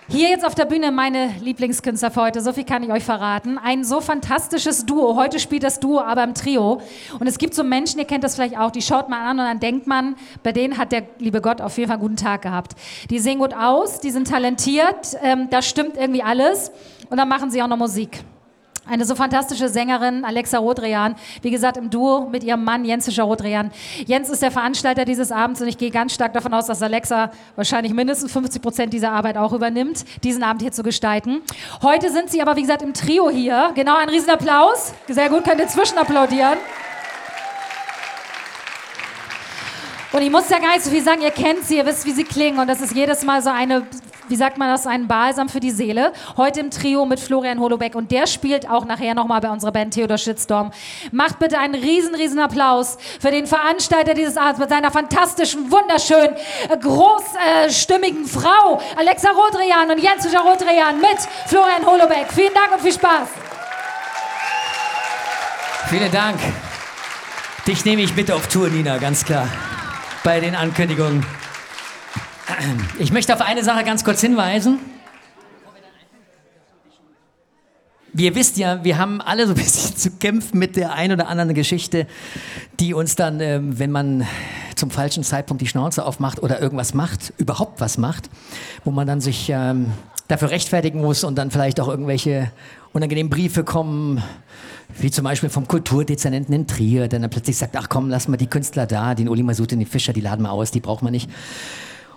Hier 0.09 0.31
jetzt 0.31 0.45
auf 0.45 0.57
der 0.57 0.65
Bühne 0.65 0.91
meine 0.91 1.33
Lieblingskünstler 1.41 2.11
für 2.11 2.23
heute, 2.23 2.41
so 2.41 2.53
viel 2.53 2.65
kann 2.65 2.83
ich 2.83 2.91
euch 2.91 3.05
verraten. 3.05 3.57
Ein 3.57 3.85
so 3.85 4.01
fantastisches 4.01 4.85
Duo. 4.85 5.15
Heute 5.15 5.39
spielt 5.39 5.63
das 5.63 5.79
Duo 5.79 6.01
aber 6.01 6.25
im 6.25 6.35
Trio. 6.35 6.83
Und 7.21 7.29
es 7.29 7.39
gibt 7.39 7.55
so 7.55 7.63
Menschen, 7.63 8.01
ihr 8.01 8.05
kennt 8.05 8.25
das 8.25 8.35
vielleicht 8.35 8.59
auch, 8.59 8.73
die 8.73 8.83
schaut 8.83 9.09
man 9.09 9.21
an 9.21 9.39
und 9.39 9.45
dann 9.45 9.61
denkt 9.61 9.87
man, 9.87 10.17
bei 10.43 10.51
denen 10.51 10.77
hat 10.77 10.91
der 10.91 11.05
liebe 11.21 11.41
Gott 11.41 11.61
auf 11.61 11.79
jeden 11.79 11.87
Fall 11.87 11.99
einen 11.99 12.03
guten 12.03 12.17
Tag 12.17 12.43
gehabt. 12.43 12.73
Die 13.11 13.21
sehen 13.21 13.39
gut 13.39 13.55
aus, 13.55 14.01
die 14.01 14.11
sind 14.11 14.27
talentiert, 14.27 15.17
ähm, 15.23 15.47
da 15.51 15.63
stimmt 15.63 15.97
irgendwie 15.97 16.25
alles. 16.25 16.73
Und 17.11 17.17
dann 17.17 17.29
machen 17.29 17.53
sie 17.53 17.63
auch 17.63 17.69
noch 17.69 17.77
Musik. 17.77 18.25
Eine 18.91 19.05
so 19.05 19.15
fantastische 19.15 19.69
Sängerin, 19.69 20.25
Alexa 20.25 20.59
Rodrian, 20.59 21.15
wie 21.43 21.53
gesagt 21.53 21.77
im 21.77 21.91
Duo 21.91 22.29
mit 22.29 22.43
ihrem 22.43 22.65
Mann 22.65 22.85
Jens 22.85 23.05
Fischer-Rodrian. 23.05 23.71
Jens 24.05 24.29
ist 24.29 24.43
der 24.43 24.51
Veranstalter 24.51 25.05
dieses 25.05 25.31
Abends 25.31 25.61
und 25.61 25.69
ich 25.69 25.79
gehe 25.79 25.93
ganz 25.93 26.13
stark 26.13 26.33
davon 26.33 26.53
aus, 26.53 26.67
dass 26.67 26.83
Alexa 26.83 27.31
wahrscheinlich 27.55 27.95
mindestens 27.95 28.33
50 28.33 28.61
Prozent 28.61 28.93
dieser 28.93 29.13
Arbeit 29.13 29.37
auch 29.37 29.53
übernimmt, 29.53 30.05
diesen 30.25 30.43
Abend 30.43 30.63
hier 30.63 30.73
zu 30.73 30.83
gestalten. 30.83 31.41
Heute 31.83 32.11
sind 32.11 32.33
sie 32.33 32.43
aber, 32.43 32.57
wie 32.57 32.63
gesagt, 32.63 32.83
im 32.83 32.93
Trio 32.93 33.31
hier. 33.31 33.71
Genau, 33.77 33.97
ein 33.97 34.09
Riesenapplaus. 34.09 34.93
Sehr 35.07 35.29
gut, 35.29 35.45
könnt 35.45 35.61
ihr 35.61 35.69
zwischenapplaudieren. 35.69 36.59
Und 40.13 40.23
ich 40.23 40.31
muss 40.33 40.51
ja 40.51 40.59
gar 40.59 40.73
nicht 40.73 40.83
so 40.83 40.91
viel 40.91 41.05
sagen, 41.05 41.23
ihr 41.23 41.31
kennt 41.31 41.63
sie, 41.63 41.77
ihr 41.77 41.87
wisst, 41.87 42.07
wie 42.07 42.11
sie 42.11 42.25
klingen. 42.25 42.59
Und 42.59 42.67
das 42.67 42.81
ist 42.81 42.93
jedes 42.93 43.23
Mal 43.23 43.41
so 43.41 43.51
eine 43.51 43.87
wie 44.31 44.37
sagt 44.37 44.59
man 44.59 44.69
das, 44.71 44.87
ein 44.87 45.09
Balsam 45.09 45.49
für 45.49 45.61
die 45.61 45.73
Seele. 45.73 46.13
Heute 46.37 46.61
im 46.61 46.71
Trio 46.71 47.05
mit 47.05 47.19
Florian 47.19 47.59
Holobeck 47.59 47.95
und 47.97 48.13
der 48.13 48.27
spielt 48.27 48.71
auch 48.71 48.85
nachher 48.85 49.15
nochmal 49.15 49.41
bei 49.41 49.51
unserer 49.51 49.73
Band 49.73 49.93
Theodor 49.95 50.19
Shitstorm. 50.19 50.71
Macht 51.11 51.39
bitte 51.41 51.59
einen 51.59 51.75
riesen, 51.75 52.15
riesen 52.15 52.39
Applaus 52.39 52.97
für 53.21 53.31
den 53.31 53.47
Veranstalter 53.47 54.15
dieses 54.15 54.37
Abends 54.37 54.61
mit 54.61 54.69
seiner 54.69 54.91
fantastischen, 54.91 55.71
wunderschönen, 55.71 56.37
äh, 56.69 56.77
großstimmigen 56.77 58.25
Frau 58.25 58.81
Alexa 58.97 59.31
Rodrian 59.31 59.91
und 59.91 59.99
Jens 59.99 60.27
Rodrian 60.27 61.01
mit 61.01 61.19
Florian 61.47 61.85
Holobeck. 61.85 62.27
Vielen 62.33 62.55
Dank 62.55 62.73
und 62.73 62.81
viel 62.81 62.93
Spaß. 62.93 63.29
Vielen 65.89 66.13
Dank. 66.13 66.39
Dich 67.67 67.85
nehme 67.85 68.03
ich 68.03 68.15
mit 68.15 68.31
auf 68.31 68.47
Tour, 68.47 68.69
Nina, 68.69 68.99
ganz 68.99 69.25
klar. 69.25 69.49
Bei 70.23 70.39
den 70.39 70.55
Ankündigungen. 70.55 71.27
Ich 72.99 73.13
möchte 73.13 73.35
auf 73.35 73.41
eine 73.41 73.65
Sache 73.65 73.85
ganz 73.85 74.05
kurz 74.05 74.21
hinweisen. 74.21 74.79
Ihr 78.17 78.35
wisst 78.35 78.57
ja, 78.57 78.83
wir 78.85 78.99
haben 78.99 79.21
alle 79.21 79.47
so 79.47 79.53
ein 79.53 79.57
bisschen 79.63 79.97
zu 79.97 80.11
kämpfen 80.13 80.59
mit 80.59 80.77
der 80.77 80.93
ein 80.93 81.13
oder 81.13 81.29
anderen 81.29 81.55
Geschichte, 81.55 82.07
die 82.79 82.95
uns 82.95 83.17
dann, 83.17 83.41
ähm, 83.41 83.79
wenn 83.79 83.91
man 83.91 84.27
zum 84.75 84.91
falschen 84.91 85.23
Zeitpunkt 85.23 85.61
die 85.61 85.67
Schnauze 85.67 86.05
aufmacht 86.05 86.43
oder 86.43 86.61
irgendwas 86.61 86.95
macht, 86.95 87.33
überhaupt 87.37 87.81
was 87.81 87.99
macht, 87.99 88.31
wo 88.85 88.91
man 88.91 89.07
dann 89.07 89.21
sich 89.21 89.51
ähm, 89.51 89.93
dafür 90.29 90.51
rechtfertigen 90.51 91.01
muss 91.01 91.25
und 91.25 91.37
dann 91.37 91.51
vielleicht 91.51 91.81
auch 91.81 91.89
irgendwelche 91.89 92.51
unangenehmen 92.93 93.31
Briefe 93.31 93.63
kommen, 93.63 94.23
wie 94.99 95.11
zum 95.11 95.25
Beispiel 95.25 95.51
vom 95.51 95.69
Kulturdezernenten 95.69 96.55
in 96.55 96.67
Trier, 96.67 97.09
der 97.09 97.21
dann 97.21 97.31
plötzlich 97.31 97.57
sagt, 97.57 97.77
ach 97.77 97.89
komm, 97.89 98.09
lass 98.09 98.27
mal 98.27 98.37
die 98.37 98.47
Künstler 98.47 98.87
da, 98.87 99.15
den 99.15 99.29
Uli 99.29 99.43
Masut, 99.43 99.71
den 99.71 99.85
Fischer, 99.87 100.13
die 100.13 100.21
laden 100.21 100.43
wir 100.43 100.53
aus, 100.53 100.71
die 100.71 100.81
braucht 100.81 101.03
man 101.03 101.13
nicht. 101.13 101.31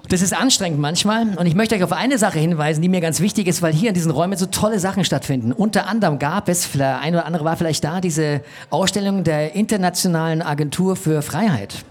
Das 0.09 0.21
ist 0.21 0.33
anstrengend 0.33 0.79
manchmal 0.79 1.29
und 1.37 1.45
ich 1.45 1.55
möchte 1.55 1.75
euch 1.75 1.83
auf 1.83 1.93
eine 1.93 2.17
Sache 2.17 2.37
hinweisen, 2.37 2.81
die 2.81 2.89
mir 2.89 2.99
ganz 2.99 3.21
wichtig 3.21 3.47
ist, 3.47 3.61
weil 3.61 3.73
hier 3.73 3.89
in 3.89 3.95
diesen 3.95 4.11
Räumen 4.11 4.37
so 4.37 4.45
tolle 4.45 4.79
Sachen 4.79 5.05
stattfinden. 5.05 5.53
Unter 5.53 5.87
anderem 5.87 6.19
gab 6.19 6.49
es, 6.49 6.71
der 6.73 6.99
eine 6.99 7.17
oder 7.17 7.25
andere 7.25 7.45
war 7.45 7.55
vielleicht 7.55 7.83
da, 7.83 8.01
diese 8.01 8.41
Ausstellung 8.69 9.23
der 9.23 9.55
Internationalen 9.55 10.41
Agentur 10.41 10.97
für 10.97 11.21
Freiheit. 11.21 11.85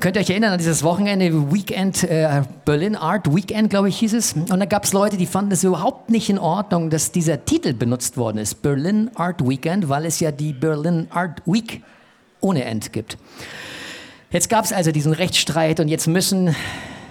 Könnt 0.00 0.16
ihr 0.16 0.20
euch 0.20 0.30
erinnern 0.30 0.52
an 0.52 0.58
dieses 0.58 0.82
Wochenende, 0.82 1.52
Weekend, 1.52 2.02
äh, 2.04 2.42
Berlin 2.64 2.96
Art 2.96 3.32
Weekend, 3.32 3.68
glaube 3.70 3.88
ich, 3.88 3.98
hieß 3.98 4.14
es. 4.14 4.32
Und 4.32 4.58
da 4.58 4.64
gab 4.64 4.84
es 4.84 4.92
Leute, 4.92 5.16
die 5.16 5.26
fanden 5.26 5.52
es 5.52 5.62
überhaupt 5.64 6.10
nicht 6.10 6.30
in 6.30 6.38
Ordnung, 6.38 6.88
dass 6.88 7.12
dieser 7.12 7.44
Titel 7.44 7.74
benutzt 7.74 8.16
worden 8.16 8.38
ist, 8.38 8.62
Berlin 8.62 9.10
Art 9.14 9.46
Weekend, 9.46 9.88
weil 9.88 10.06
es 10.06 10.18
ja 10.18 10.32
die 10.32 10.52
Berlin 10.52 11.08
Art 11.10 11.42
Week 11.46 11.82
ohne 12.40 12.64
End 12.64 12.92
gibt. 12.92 13.18
Jetzt 14.30 14.48
gab 14.48 14.64
es 14.64 14.72
also 14.72 14.92
diesen 14.92 15.12
Rechtsstreit 15.12 15.78
und 15.78 15.88
jetzt 15.88 16.06
müssen 16.06 16.56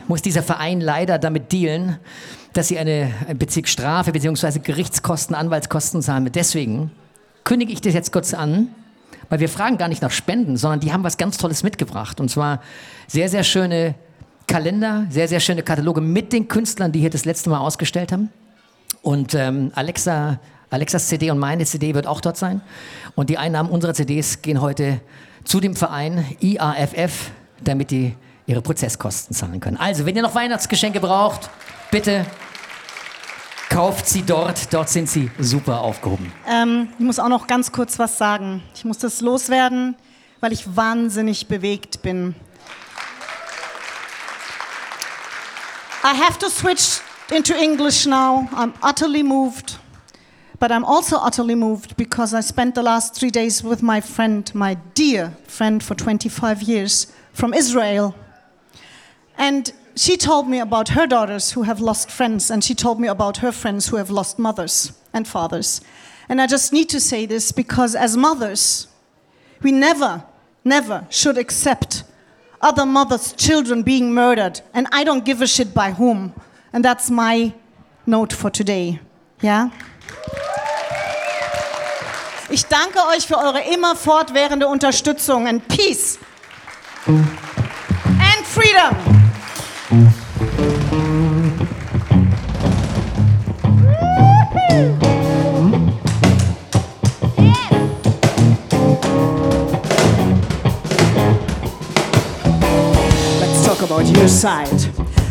muss 0.08 0.22
dieser 0.22 0.44
Verein 0.44 0.82
leider 0.82 1.20
damit 1.20 1.52
dealen, 1.52 1.98
dass 2.54 2.68
sie 2.68 2.78
eine 2.78 3.12
Strafe 3.66 4.12
bzw. 4.12 4.60
Gerichtskosten, 4.60 5.36
Anwaltskosten 5.36 6.02
zahlen. 6.02 6.30
Deswegen 6.34 6.92
kündige 7.44 7.72
ich 7.72 7.82
das 7.82 7.94
jetzt 7.94 8.12
kurz 8.12 8.34
an, 8.34 8.70
weil 9.30 9.40
wir 9.40 9.50
fragen 9.50 9.78
gar 9.78 9.88
nicht 9.88 10.02
nach 10.02 10.12
Spenden, 10.12 10.58
sondern 10.58 10.82
die 10.82 10.92
haben 10.92 11.04
was 11.04 11.18
ganz 11.18 11.38
Tolles 11.38 11.64
mitgebracht. 11.64 12.20
Und 12.20 12.30
zwar 12.30 12.62
sehr, 13.08 13.30
sehr 13.30 13.44
schöne 13.44 13.96
Kalender, 14.48 15.06
sehr, 15.10 15.28
sehr 15.28 15.40
schöne 15.40 15.64
Kataloge 15.64 16.02
mit 16.02 16.34
den 16.34 16.50
Künstlern, 16.50 16.92
die 16.92 17.00
hier 17.00 17.10
das 17.10 17.24
letzte 17.24 17.50
Mal 17.50 17.60
ausgestellt 17.60 18.12
haben. 18.12 18.30
Und 19.02 19.34
ähm, 19.34 19.72
Alexa, 19.74 20.40
Alexas 20.70 21.08
CD 21.08 21.32
und 21.32 21.40
meine 21.40 21.66
CD 21.66 21.94
wird 21.96 22.08
auch 22.08 22.22
dort 22.22 22.38
sein. 22.38 22.62
Und 23.16 23.30
die 23.30 23.38
Einnahmen 23.38 23.70
unserer 23.70 23.94
CDs 23.94 24.42
gehen 24.42 24.62
heute 24.62 25.00
zu 25.46 25.60
dem 25.60 25.76
Verein 25.76 26.26
IAFF, 26.42 27.32
damit 27.64 27.92
die 27.92 28.16
ihre 28.52 28.62
Prozesskosten 28.62 29.36
zahlen 29.36 29.60
können. 29.60 29.78
Also, 29.78 30.06
wenn 30.06 30.16
ihr 30.16 30.22
noch 30.22 30.36
Weihnachtsgeschenke 30.36 31.00
braucht, 31.00 31.50
bitte 31.90 32.26
kauft 33.70 34.08
sie 34.08 34.22
dort. 34.22 34.74
Dort 34.74 34.90
sind 34.90 35.10
sie 35.10 35.32
super 35.40 35.82
aufgehoben. 35.82 36.32
Ähm, 36.48 36.90
ich 37.00 37.06
muss 37.06 37.20
auch 37.20 37.30
noch 37.30 37.48
ganz 37.48 37.72
kurz 37.72 37.98
was 37.98 38.18
sagen. 38.18 38.62
Ich 38.76 38.86
muss 38.86 38.98
das 38.98 39.22
loswerden, 39.22 39.96
weil 40.42 40.52
ich 40.52 40.76
wahnsinnig 40.76 41.48
bewegt 41.48 42.02
bin. 42.02 42.36
I 46.04 46.18
have 46.18 46.38
to 46.40 46.50
switch 46.50 47.00
into 47.32 47.54
English 47.54 48.06
now. 48.06 48.50
I'm 48.54 48.74
utterly 48.82 49.24
moved. 49.24 49.80
But 50.60 50.72
I'm 50.72 50.84
also 50.84 51.18
utterly 51.18 51.56
moved 51.56 51.96
because 51.96 52.38
I 52.38 52.42
spent 52.42 52.76
the 52.76 52.84
last 52.84 53.16
three 53.16 53.32
days 53.32 53.64
with 53.64 53.82
my 53.82 54.02
friend, 54.02 54.54
my 54.54 54.78
dear 54.94 55.32
friend 55.48 55.82
for 55.82 55.96
25 55.96 56.62
years 56.62 57.08
from 57.34 57.54
Israel. 57.54 58.14
And 59.38 59.72
she 59.96 60.18
told 60.18 60.48
me 60.48 60.60
about 60.60 60.90
her 60.90 61.08
daughters 61.08 61.52
who 61.52 61.64
have 61.64 61.82
lost 61.82 62.10
friends, 62.10 62.50
and 62.50 62.64
she 62.64 62.74
told 62.76 63.00
me 63.00 63.08
about 63.08 63.38
her 63.38 63.52
friends 63.52 63.90
who 63.90 63.98
have 63.98 64.10
lost 64.10 64.40
mothers 64.40 64.94
and 65.14 65.28
fathers. 65.28 65.82
And 66.30 66.42
I 66.42 66.48
just 66.48 66.72
need 66.72 66.90
to 66.90 67.00
say 67.00 67.26
this 67.26 67.52
because 67.52 67.96
as 67.96 68.16
mothers, 68.16 68.88
we 69.62 69.72
never, 69.72 70.24
never 70.64 71.06
should 71.10 71.38
accept 71.38 72.04
other 72.62 72.86
mothers' 72.86 73.34
children 73.34 73.84
being 73.84 74.14
murdered. 74.14 74.62
And 74.74 74.88
I 74.92 75.04
don't 75.04 75.26
give 75.26 75.42
a 75.42 75.48
shit 75.48 75.74
by 75.74 75.92
whom. 75.92 76.34
And 76.74 76.86
that's 76.86 77.10
my 77.10 77.54
note 78.06 78.34
for 78.34 78.50
today. 78.50 79.00
Ja? 79.42 79.72
Ich 82.50 82.66
danke 82.66 83.00
euch 83.08 83.26
für 83.26 83.38
eure 83.38 83.62
immer 83.62 83.96
fortwährende 83.96 84.68
Unterstützung 84.68 85.48
and 85.48 85.66
peace 85.70 86.20
and 87.08 88.46
freedom. 88.46 89.21
Let's 89.92 90.16
talk 103.66 103.82
about 103.82 104.06
your 104.06 104.30
side. 104.30 104.70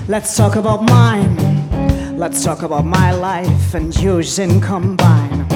Let's 0.08 0.36
talk 0.36 0.56
about 0.56 0.82
mine. 0.82 2.18
Let's 2.18 2.44
talk 2.44 2.60
about 2.60 2.84
my 2.84 3.12
life 3.12 3.72
and 3.74 3.96
yours 3.96 4.38
in 4.38 4.60
combine. 4.60 5.48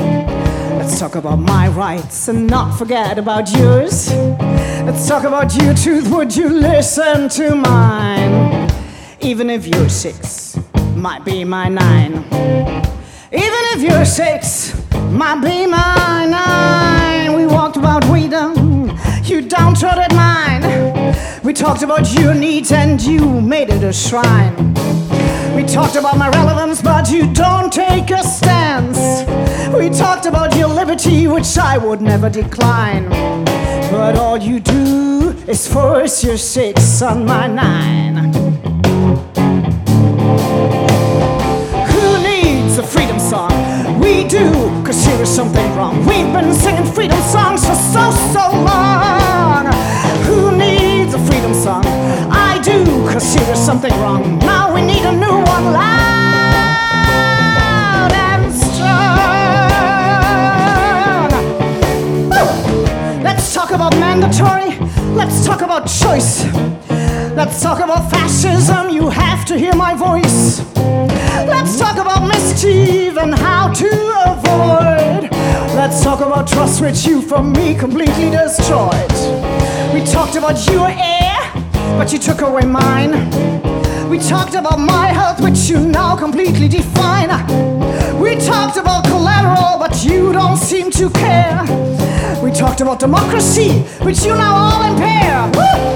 Let's 0.79 0.99
talk 0.99 1.15
about 1.15 1.41
my 1.41 1.69
rights 1.69 2.29
and 2.29 2.47
not 2.47 2.79
forget 2.79 3.19
about 3.19 3.53
yours. 3.53 4.11
Let's 4.11 5.07
talk 5.07 5.25
about 5.25 5.55
your 5.61 5.75
truth. 5.75 6.11
Would 6.11 6.35
you 6.35 6.49
listen 6.49 7.29
to 7.29 7.55
mine? 7.55 8.64
Even 9.25 9.49
if 9.49 9.66
you're 9.66 9.89
six, 9.89 10.59
might 10.95 11.25
be 11.25 11.45
my 11.45 11.66
nine. 11.66 12.12
Even 13.33 13.62
if 13.72 13.81
you're 13.81 14.05
six, 14.05 14.79
might 15.11 15.41
be 15.41 15.66
my 15.66 16.27
nine. 16.29 17.35
We 17.35 17.47
walked 17.47 17.79
about 17.79 18.05
freedom, 18.05 18.91
you 19.25 19.41
downtrodden 19.41 20.14
mine. 20.14 21.16
We 21.43 21.55
talked 21.55 21.83
about 21.83 22.12
your 22.12 22.35
needs 22.35 22.70
and 22.70 23.01
you 23.01 23.41
made 23.41 23.70
it 23.70 23.83
a 23.83 23.95
shrine. 23.95 24.75
We 25.57 25.64
talked 25.64 25.97
about 25.97 26.18
my 26.18 26.29
relevance, 26.29 26.83
but 26.83 27.11
you 27.11 27.33
don't 27.33 27.72
take 27.72 28.11
a 28.11 28.22
stance. 28.22 29.25
We 29.72 29.89
talked 29.89 30.27
about 30.27 30.55
your 30.55 30.68
liberty, 30.68 31.29
which 31.29 31.57
I 31.57 31.79
would 31.79 32.03
never 32.03 32.29
decline. 32.29 33.09
But 33.91 34.16
all 34.16 34.37
you 34.37 34.61
do 34.61 35.35
is 35.49 35.66
force 35.66 36.22
your 36.22 36.37
six 36.37 37.01
on 37.01 37.25
my 37.25 37.47
nine. 37.47 38.43
Do, 44.29 44.51
cause 44.85 45.05
here 45.05 45.20
is 45.22 45.29
something 45.29 45.75
wrong. 45.77 45.99
We've 46.07 46.33
been 46.33 46.55
singing 46.55 46.85
freedom 46.93 47.20
songs 47.22 47.64
for 47.66 47.75
so, 47.75 48.11
so 48.33 48.51
long. 48.53 49.66
Who 50.27 50.57
needs 50.57 51.14
a 51.14 51.18
freedom 51.18 51.55
song? 51.55 51.85
I 52.31 52.59
do, 52.62 52.85
cause 53.11 53.35
here 53.35 53.51
is 53.53 53.59
something 53.59 53.93
wrong. 54.01 54.39
Now 54.39 54.75
we 54.75 54.83
need 54.83 55.05
a 55.05 55.12
new 55.12 55.37
one 55.55 55.72
loud 55.72 55.85
and 58.12 58.53
strong. 58.53 59.18
Woo! 62.31 63.22
Let's 63.22 63.53
talk 63.55 63.70
about 63.70 63.95
mandatory. 63.97 64.79
Let's 65.14 65.45
talk 65.45 65.61
about 65.62 65.87
choice. 65.87 66.45
Let's 67.35 67.61
talk 67.62 67.81
about 67.81 68.11
fascism. 68.11 68.91
You 68.91 69.09
have 69.11 69.45
to 69.47 69.59
hear 69.59 69.75
my 69.75 69.95
voice. 69.95 70.62
Let's 71.47 71.78
talk 71.78 71.97
about 71.97 72.26
mischief 72.28 73.16
and 73.18 73.35
how 73.35 73.72
to 73.72 73.91
avoid. 74.26 75.30
Let's 75.74 76.03
talk 76.03 76.20
about 76.20 76.47
trust, 76.47 76.80
which 76.80 77.05
you 77.05 77.20
for 77.20 77.43
me 77.43 77.74
completely 77.74 78.30
destroyed. 78.30 79.12
We 79.93 80.05
talked 80.05 80.37
about 80.37 80.66
your 80.68 80.89
air, 80.89 81.39
but 81.99 82.12
you 82.12 82.18
took 82.18 82.41
away 82.41 82.62
mine. 82.62 83.12
We 84.09 84.18
talked 84.18 84.55
about 84.55 84.78
my 84.78 85.09
health, 85.09 85.41
which 85.41 85.68
you 85.68 85.80
now 85.80 86.16
completely 86.16 86.68
define. 86.68 87.30
We 88.20 88.37
talked 88.37 88.76
about 88.76 89.05
collateral, 89.05 89.78
but 89.78 90.05
you 90.05 90.32
don't 90.32 90.57
seem 90.57 90.91
to 90.93 91.11
care. 91.11 91.62
We 92.43 92.53
talked 92.53 92.80
about 92.80 93.01
democracy, 93.01 93.80
which 94.05 94.24
you 94.24 94.35
now 94.35 94.55
all 94.55 94.82
impair. 94.93 95.51
Woo! 95.55 95.93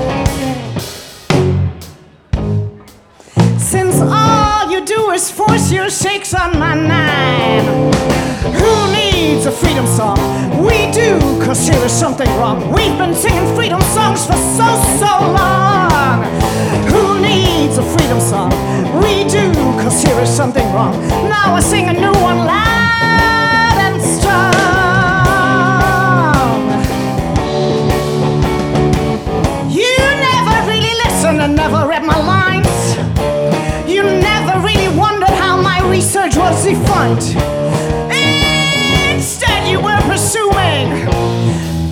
Your 5.71 5.91
shakes 5.91 6.33
on 6.35 6.59
my 6.59 6.75
nine. 6.75 7.64
Who 8.55 8.93
needs 8.93 9.45
a 9.47 9.53
freedom 9.53 9.87
song? 9.87 10.16
We 10.64 10.91
do, 10.93 11.19
cause 11.45 11.66
here 11.66 11.85
is 11.85 11.93
something 11.93 12.29
wrong. 12.39 12.73
We've 12.73 12.97
been 12.97 13.14
singing 13.14 13.55
freedom 13.55 13.81
songs 13.83 14.25
for 14.27 14.37
so, 14.57 14.69
so 15.03 15.12
long. 15.39 16.25
Who 16.93 17.21
needs 17.21 17.77
a 17.77 17.83
freedom 17.83 18.21
song? 18.21 18.51
We 19.03 19.25
do, 19.29 19.53
cause 19.83 20.03
here 20.03 20.19
is 20.21 20.31
something 20.31 20.64
wrong. 20.73 20.93
Now 21.29 21.55
I 21.55 21.61
sing 21.61 21.89
a 21.89 21.93
new 21.93 22.12
one 22.12 22.39
loud 22.39 23.79
and 23.87 24.01
strong. 24.01 24.55
You 29.71 29.97
never 30.29 30.71
really 30.71 30.95
listened 31.05 31.43
and 31.43 31.55
never 31.55 31.87
read 31.87 32.05
my 32.05 32.16
lines. 32.16 32.38
Was 36.51 36.64
defined. 36.64 37.22
Instead, 39.14 39.68
you 39.70 39.78
were 39.80 40.01
presuming 40.03 41.05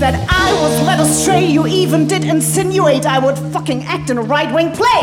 that 0.00 0.14
I 0.30 0.52
was 0.62 0.86
led 0.86 1.00
astray. 1.00 1.44
You 1.44 1.66
even 1.66 2.06
did 2.06 2.24
insinuate 2.24 3.04
I 3.04 3.18
would 3.18 3.36
fucking 3.52 3.82
act 3.84 4.08
in 4.08 4.16
a 4.16 4.22
right 4.22 4.52
wing 4.54 4.72
play. 4.72 5.02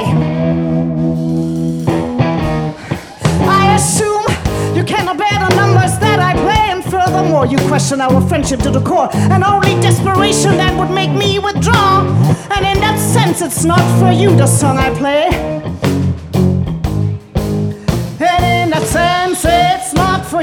I 3.46 3.76
assume 3.76 4.26
you 4.76 4.84
cannot 4.84 5.18
bear 5.18 5.38
the 5.48 5.56
numbers 5.56 6.00
that 6.00 6.20
I 6.20 6.34
play, 6.34 6.72
and 6.72 6.84
furthermore, 6.84 7.46
you 7.46 7.58
question 7.68 8.02
our 8.02 8.22
friendship 8.28 8.60
to 8.62 8.72
the 8.72 8.82
core, 8.82 9.10
and 9.14 9.44
only 9.44 9.76
desperation 9.82 10.58
that 10.58 10.76
would 10.80 10.90
make 10.90 11.12
me 11.12 11.38
withdraw. 11.38 12.02
And 12.56 12.66
in 12.66 12.80
that 12.82 12.98
sense, 12.98 13.42
it's 13.42 13.64
not 13.64 13.84
for 14.00 14.12
you 14.12 14.36
the 14.36 14.48
song 14.48 14.78
I 14.80 14.90
play. 14.98 15.63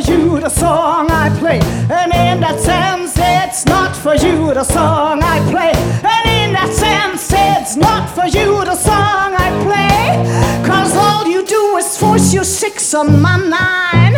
You 0.09 0.41
the 0.41 0.49
song 0.49 1.11
I 1.11 1.29
play. 1.39 1.61
And 1.91 2.13
in 2.13 2.41
that 2.41 2.59
sense, 2.61 3.15
it's 3.17 3.67
not 3.67 3.95
for 3.95 4.15
you 4.15 4.55
the 4.55 4.65
song 4.65 5.21
I 5.23 5.39
play. 5.51 5.73
And 6.05 6.25
in 6.43 6.53
that 6.55 6.73
sense, 6.73 7.31
it's 7.33 7.77
not 7.77 8.09
for 8.09 8.27
you 8.27 8.65
the 8.65 8.75
song 8.77 9.35
I 9.35 9.51
play. 9.67 10.67
Cause 10.67 10.95
all 10.97 11.27
you 11.27 11.45
do 11.45 11.77
is 11.77 11.97
force 11.99 12.33
your 12.33 12.45
six 12.45 12.95
on 12.95 13.21
my 13.21 13.37
nine. 13.37 14.17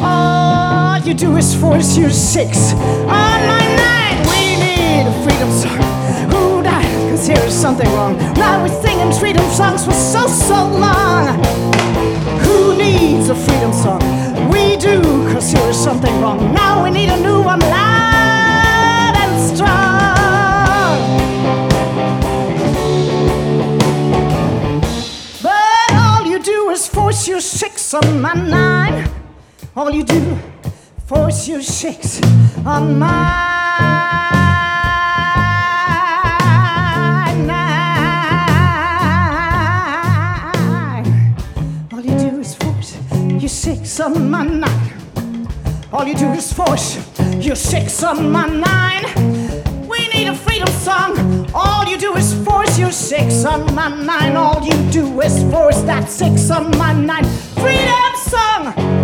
All 0.00 0.98
you 0.98 1.14
do 1.14 1.36
is 1.36 1.54
force 1.54 1.96
your 1.96 2.10
six 2.10 2.72
on 2.72 3.40
my 3.52 3.64
nine. 3.82 4.16
We 4.32 4.56
need 4.64 5.06
a 5.06 5.14
freedom 5.24 5.50
song. 5.50 5.82
Who 6.30 6.62
died? 6.62 7.10
Cause 7.10 7.26
here 7.26 7.44
is 7.44 7.54
something 7.54 7.90
wrong. 7.92 8.16
Now 8.34 8.62
we're 8.62 8.82
singing 8.82 9.12
freedom 9.12 9.44
songs 9.50 9.84
for 9.84 9.92
so, 9.92 10.26
so 10.26 10.66
long. 10.66 11.42
Who 12.44 12.76
needs 12.76 13.28
a 13.28 13.34
freedom 13.34 13.72
song? 13.72 14.33
Do, 15.44 15.58
here 15.58 15.68
is 15.70 15.76
something 15.76 16.20
wrong. 16.20 16.54
Now 16.54 16.82
we 16.82 16.90
need 16.90 17.08
a 17.10 17.16
new 17.20 17.42
one 17.42 17.58
loud 17.60 19.14
and 19.16 19.56
strong. 19.56 20.98
But 25.42 25.92
all 25.92 26.24
you 26.26 26.38
do 26.42 26.70
is 26.70 26.88
force 26.88 27.28
your 27.28 27.40
six 27.40 27.92
on 27.94 28.20
my 28.20 28.32
nine. 28.32 29.10
All 29.76 29.90
you 29.90 30.04
do, 30.04 30.38
force 31.06 31.48
your 31.48 31.62
six 31.62 32.20
on 32.64 32.98
my. 32.98 33.52
All 41.92 42.00
you 42.00 42.18
do 42.18 42.40
is 42.40 42.54
force 42.54 42.96
your 43.40 43.48
six 43.48 44.00
on 44.00 44.30
my 44.30 44.44
nine. 44.44 44.93
All 45.94 46.04
you 46.08 46.16
do 46.16 46.26
is 46.32 46.52
force 46.52 46.98
your 47.38 47.54
six 47.54 48.02
on 48.02 48.28
my 48.32 48.48
nine. 48.48 49.04
We 49.86 50.08
need 50.08 50.26
a 50.26 50.34
freedom 50.34 50.66
song. 50.66 51.48
All 51.54 51.84
you 51.86 51.96
do 51.96 52.16
is 52.16 52.34
force 52.44 52.76
your 52.80 52.90
six 52.90 53.44
on 53.44 53.72
my 53.76 53.88
nine. 54.02 54.34
All 54.34 54.60
you 54.60 54.74
do 54.90 55.20
is 55.20 55.40
force 55.52 55.82
that 55.82 56.10
six 56.10 56.50
on 56.50 56.76
my 56.78 56.92
nine. 56.92 57.24
Freedom 57.54 58.12
song. 58.16 59.03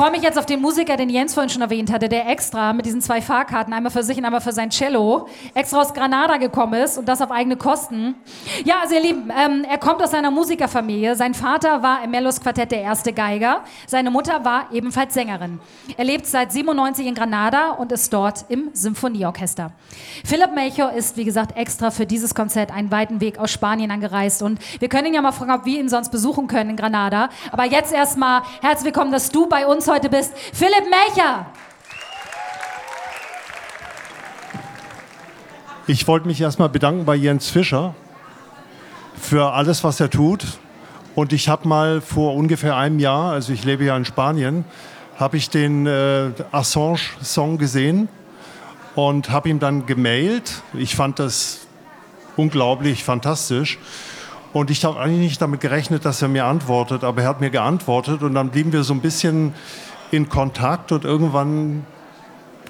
Freue 0.00 0.12
mich 0.12 0.22
jetzt 0.22 0.38
auf 0.38 0.46
den 0.46 0.62
Musiker, 0.62 0.96
den 0.96 1.10
Jens 1.10 1.34
vorhin 1.34 1.50
schon 1.50 1.60
erwähnt 1.60 1.92
hatte, 1.92 2.08
der 2.08 2.26
extra 2.26 2.72
mit 2.72 2.86
diesen 2.86 3.02
zwei 3.02 3.20
Fahrkarten, 3.20 3.74
einmal 3.74 3.92
für 3.92 4.02
sich 4.02 4.16
und 4.16 4.24
einmal 4.24 4.40
für 4.40 4.52
sein 4.52 4.70
Cello, 4.70 5.28
extra 5.52 5.82
aus 5.82 5.92
Granada 5.92 6.38
gekommen 6.38 6.72
ist 6.72 6.96
und 6.96 7.06
das 7.06 7.20
auf 7.20 7.30
eigene 7.30 7.58
Kosten. 7.58 8.14
Ja, 8.64 8.76
also 8.82 8.94
ihr 8.94 9.02
Lieben, 9.02 9.30
ähm, 9.30 9.62
er 9.68 9.76
kommt 9.76 10.02
aus 10.02 10.14
einer 10.14 10.30
Musikerfamilie. 10.30 11.16
Sein 11.16 11.34
Vater 11.34 11.82
war 11.82 12.02
im 12.02 12.12
Mellos 12.12 12.40
Quartett 12.40 12.72
der 12.72 12.80
erste 12.80 13.12
Geiger. 13.12 13.62
Seine 13.86 14.10
Mutter 14.10 14.42
war 14.42 14.68
ebenfalls 14.72 15.12
Sängerin. 15.12 15.60
Er 15.98 16.04
lebt 16.06 16.26
seit 16.26 16.50
97 16.50 17.06
in 17.06 17.14
Granada 17.14 17.72
und 17.72 17.92
ist 17.92 18.10
dort 18.10 18.46
im 18.48 18.70
Symphonieorchester. 18.72 19.72
Philipp 20.24 20.54
Melchior 20.54 20.94
ist, 20.94 21.18
wie 21.18 21.26
gesagt, 21.26 21.58
extra 21.58 21.90
für 21.90 22.06
dieses 22.06 22.34
Konzert 22.34 22.72
einen 22.72 22.90
weiten 22.90 23.20
Weg 23.20 23.38
aus 23.38 23.50
Spanien 23.50 23.90
angereist 23.90 24.42
und 24.42 24.60
wir 24.78 24.88
können 24.88 25.08
ihn 25.08 25.14
ja 25.14 25.20
mal 25.20 25.32
fragen, 25.32 25.52
ob 25.52 25.66
wir 25.66 25.78
ihn 25.78 25.90
sonst 25.90 26.08
besuchen 26.08 26.46
können 26.46 26.70
in 26.70 26.76
Granada. 26.76 27.28
Aber 27.52 27.66
jetzt 27.66 27.92
erstmal 27.92 28.40
herzlich 28.62 28.86
willkommen, 28.86 29.12
dass 29.12 29.28
du 29.28 29.46
bei 29.46 29.66
uns 29.66 29.89
heute 29.90 30.08
bist. 30.08 30.32
Philipp 30.52 30.84
Melcher! 30.88 31.46
Ich 35.86 36.06
wollte 36.06 36.28
mich 36.28 36.40
erstmal 36.40 36.68
bedanken 36.68 37.04
bei 37.04 37.16
Jens 37.16 37.50
Fischer 37.50 37.96
für 39.20 39.52
alles, 39.52 39.82
was 39.82 39.98
er 39.98 40.08
tut. 40.08 40.46
Und 41.16 41.32
ich 41.32 41.48
habe 41.48 41.66
mal 41.66 42.00
vor 42.00 42.36
ungefähr 42.36 42.76
einem 42.76 43.00
Jahr, 43.00 43.32
also 43.32 43.52
ich 43.52 43.64
lebe 43.64 43.84
ja 43.84 43.96
in 43.96 44.04
Spanien, 44.04 44.64
habe 45.18 45.36
ich 45.36 45.50
den 45.50 45.86
äh, 45.86 46.30
Assange-Song 46.52 47.58
gesehen 47.58 48.08
und 48.94 49.30
habe 49.30 49.48
ihm 49.48 49.58
dann 49.58 49.86
gemailt. 49.86 50.62
Ich 50.74 50.94
fand 50.94 51.18
das 51.18 51.66
unglaublich 52.36 53.02
fantastisch. 53.02 53.78
Und 54.52 54.70
ich 54.70 54.84
habe 54.84 54.98
eigentlich 54.98 55.20
nicht 55.20 55.42
damit 55.42 55.60
gerechnet, 55.60 56.04
dass 56.04 56.22
er 56.22 56.28
mir 56.28 56.44
antwortet, 56.44 57.04
aber 57.04 57.22
er 57.22 57.28
hat 57.28 57.40
mir 57.40 57.50
geantwortet 57.50 58.22
und 58.22 58.34
dann 58.34 58.50
blieben 58.50 58.72
wir 58.72 58.82
so 58.82 58.92
ein 58.92 59.00
bisschen 59.00 59.54
in 60.10 60.28
Kontakt 60.28 60.90
und 60.90 61.04
irgendwann 61.04 61.86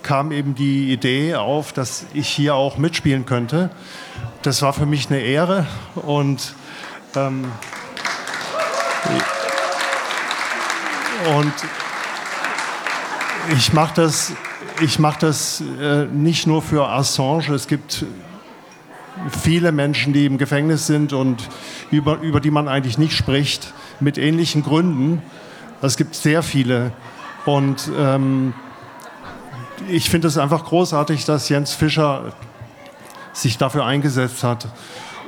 kam 0.02 0.30
eben 0.30 0.54
die 0.54 0.92
Idee 0.92 1.36
auf, 1.36 1.72
dass 1.72 2.04
ich 2.12 2.28
hier 2.28 2.54
auch 2.54 2.76
mitspielen 2.76 3.24
könnte. 3.24 3.70
Das 4.42 4.60
war 4.60 4.72
für 4.72 4.86
mich 4.86 5.08
eine 5.08 5.20
Ehre 5.20 5.66
und 5.94 6.54
ähm, 7.16 7.50
und 11.36 11.52
ich 13.56 13.72
mache 13.72 13.94
das, 13.94 14.32
ich 14.80 14.98
mach 14.98 15.16
das 15.16 15.62
äh, 15.80 16.04
nicht 16.06 16.46
nur 16.46 16.62
für 16.62 16.88
Assange. 16.88 17.54
Es 17.54 17.66
gibt 17.66 18.04
viele 19.28 19.72
Menschen, 19.72 20.12
die 20.12 20.26
im 20.26 20.38
Gefängnis 20.38 20.86
sind 20.86 21.12
und 21.12 21.48
über, 21.90 22.20
über 22.20 22.40
die 22.40 22.50
man 22.50 22.68
eigentlich 22.68 22.98
nicht 22.98 23.16
spricht, 23.16 23.72
mit 24.00 24.18
ähnlichen 24.18 24.62
Gründen. 24.62 25.22
Es 25.82 25.96
gibt 25.96 26.14
sehr 26.14 26.42
viele. 26.42 26.92
Und 27.46 27.90
ähm, 27.98 28.54
ich 29.88 30.10
finde 30.10 30.28
es 30.28 30.38
einfach 30.38 30.64
großartig, 30.64 31.24
dass 31.24 31.48
Jens 31.48 31.72
Fischer 31.72 32.32
sich 33.32 33.58
dafür 33.58 33.84
eingesetzt 33.84 34.42
hat. 34.44 34.68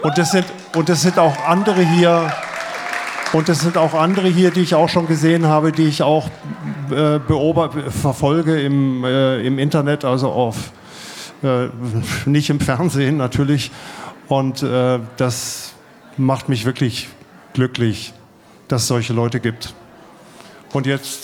Und 0.03 0.19
es 0.19 0.33
sind, 0.33 0.47
und 0.75 0.89
es 0.89 1.03
sind 1.03 1.19
auch 1.19 1.47
andere 1.47 1.83
hier, 1.83 2.33
und 3.33 3.49
es 3.49 3.61
sind 3.61 3.79
auch 3.79 3.95
andere 3.95 4.29
hier, 4.29 4.51
die 4.51 4.61
ich 4.61 4.75
auch 4.75 4.89
schon 4.89 5.07
gesehen 5.07 5.47
habe, 5.47 5.73
die 5.73 5.85
ich 5.85 6.03
auch 6.03 6.29
äh, 6.91 7.19
beobachte, 7.19 7.91
verfolge 7.91 8.61
im, 8.61 9.05
äh, 9.05 9.41
im 9.41 9.59
Internet, 9.59 10.05
also 10.05 10.31
auf, 10.31 10.73
äh, 11.43 11.69
nicht 12.27 12.51
im 12.51 12.61
Fernsehen 12.61 13.17
natürlich. 13.17 13.71
Und 14.29 14.63
äh, 14.63 14.99
das 15.17 15.75
macht 16.17 16.49
mich 16.49 16.65
wirklich 16.65 17.09
glücklich, 17.53 18.13
dass 18.69 18.83
es 18.83 18.89
solche 18.89 19.13
Leute 19.13 19.41
gibt. 19.41 19.75
Und 20.73 20.87
jetzt 20.87 21.21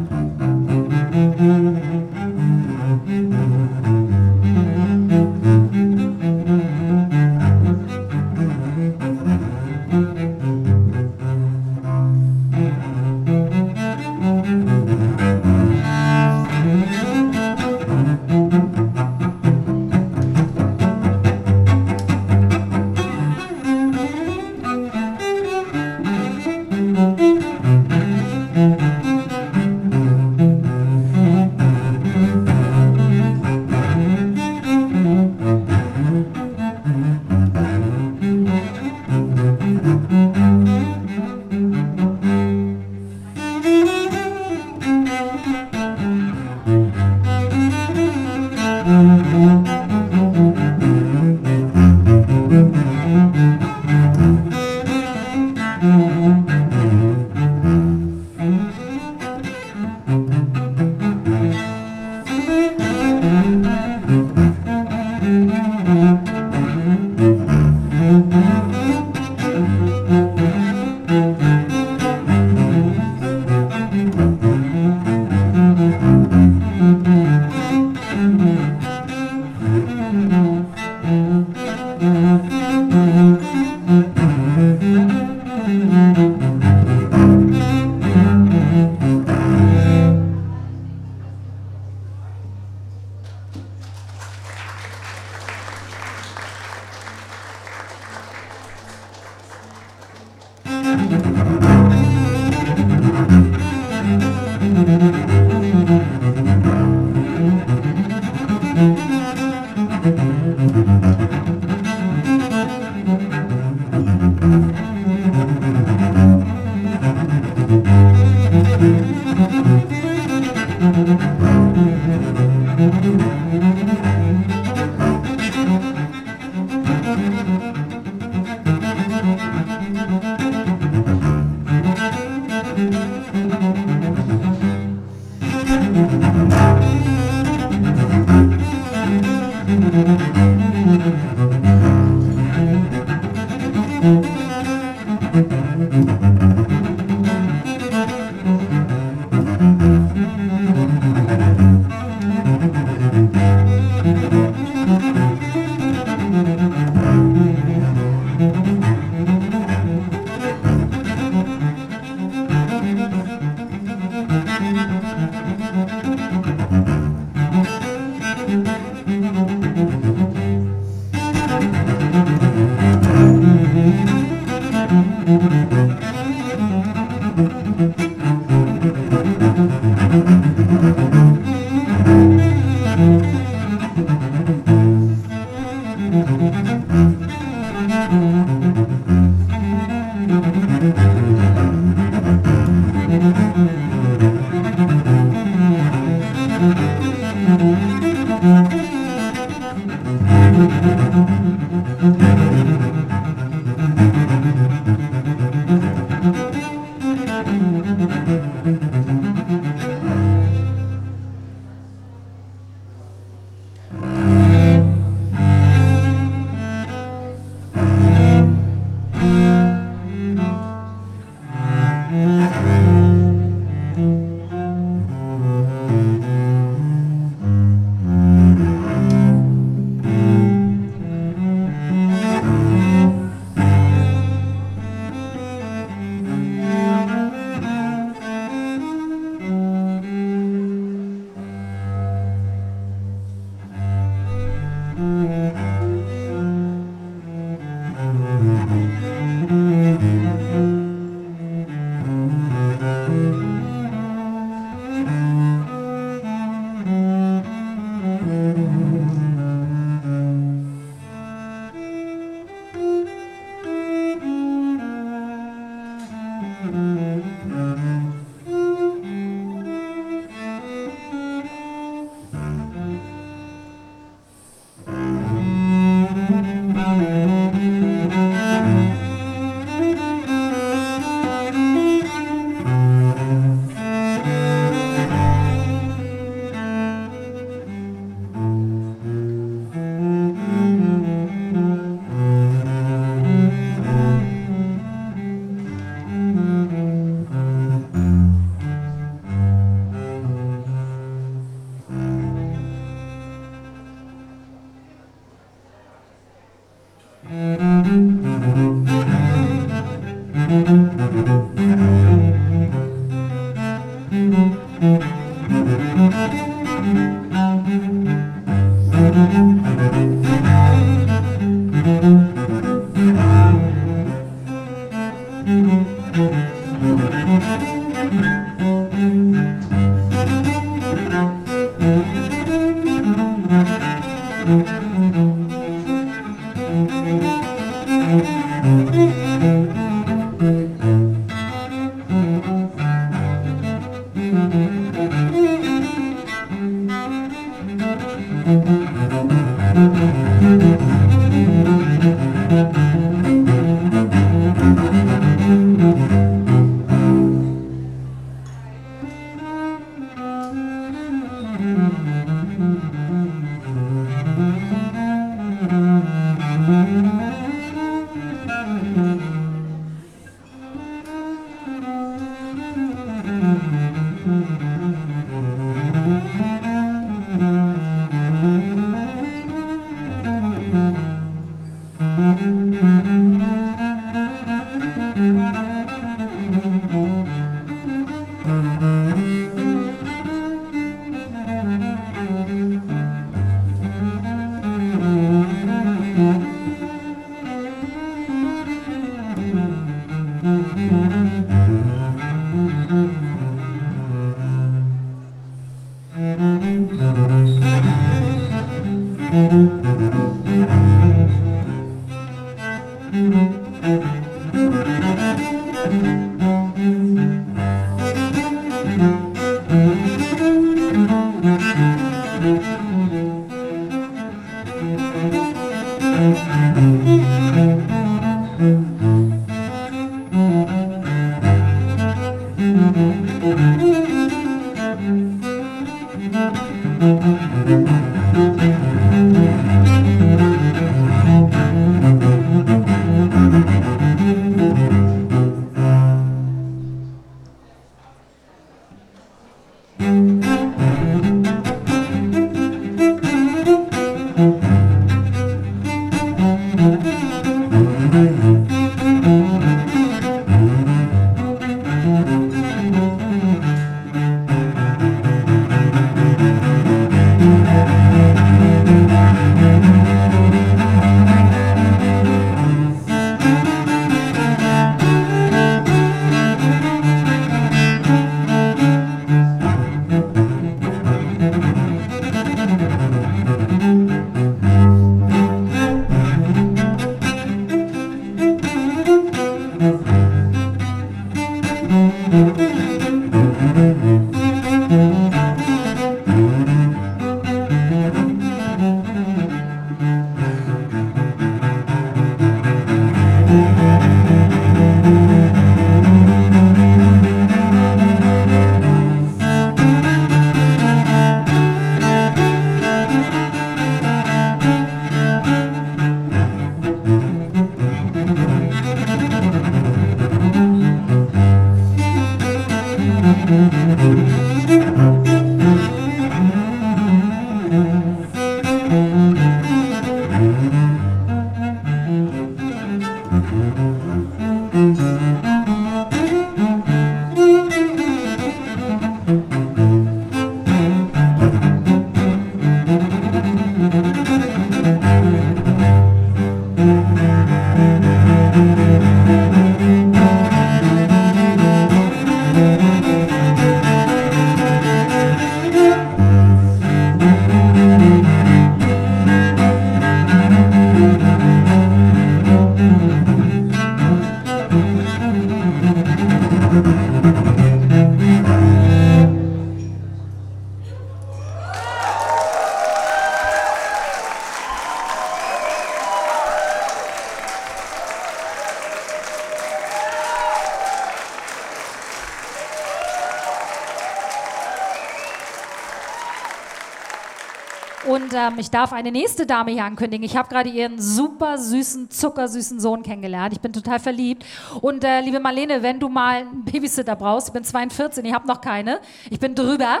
Ich 588.58 588.70
darf 588.70 588.92
eine 588.92 589.12
nächste 589.12 589.46
Dame 589.46 589.70
hier 589.70 589.84
ankündigen. 589.84 590.26
Ich 590.26 590.36
habe 590.36 590.48
gerade 590.48 590.68
ihren 590.68 591.00
super 591.00 591.58
süßen, 591.58 592.10
zuckersüßen 592.10 592.80
Sohn 592.80 593.04
kennengelernt. 593.04 593.52
Ich 593.52 593.60
bin 593.60 593.72
total 593.72 594.00
verliebt. 594.00 594.44
Und 594.80 595.04
äh, 595.04 595.20
liebe 595.20 595.38
Marlene, 595.38 595.84
wenn 595.84 596.00
du 596.00 596.08
mal 596.08 596.38
einen 596.38 596.64
Babysitter 596.64 597.14
brauchst, 597.14 597.48
ich 597.48 597.52
bin 597.52 597.62
42, 597.62 598.24
ich 598.24 598.32
habe 598.32 598.48
noch 598.48 598.60
keine. 598.60 598.98
Ich 599.30 599.38
bin 599.38 599.54
drüber. 599.54 600.00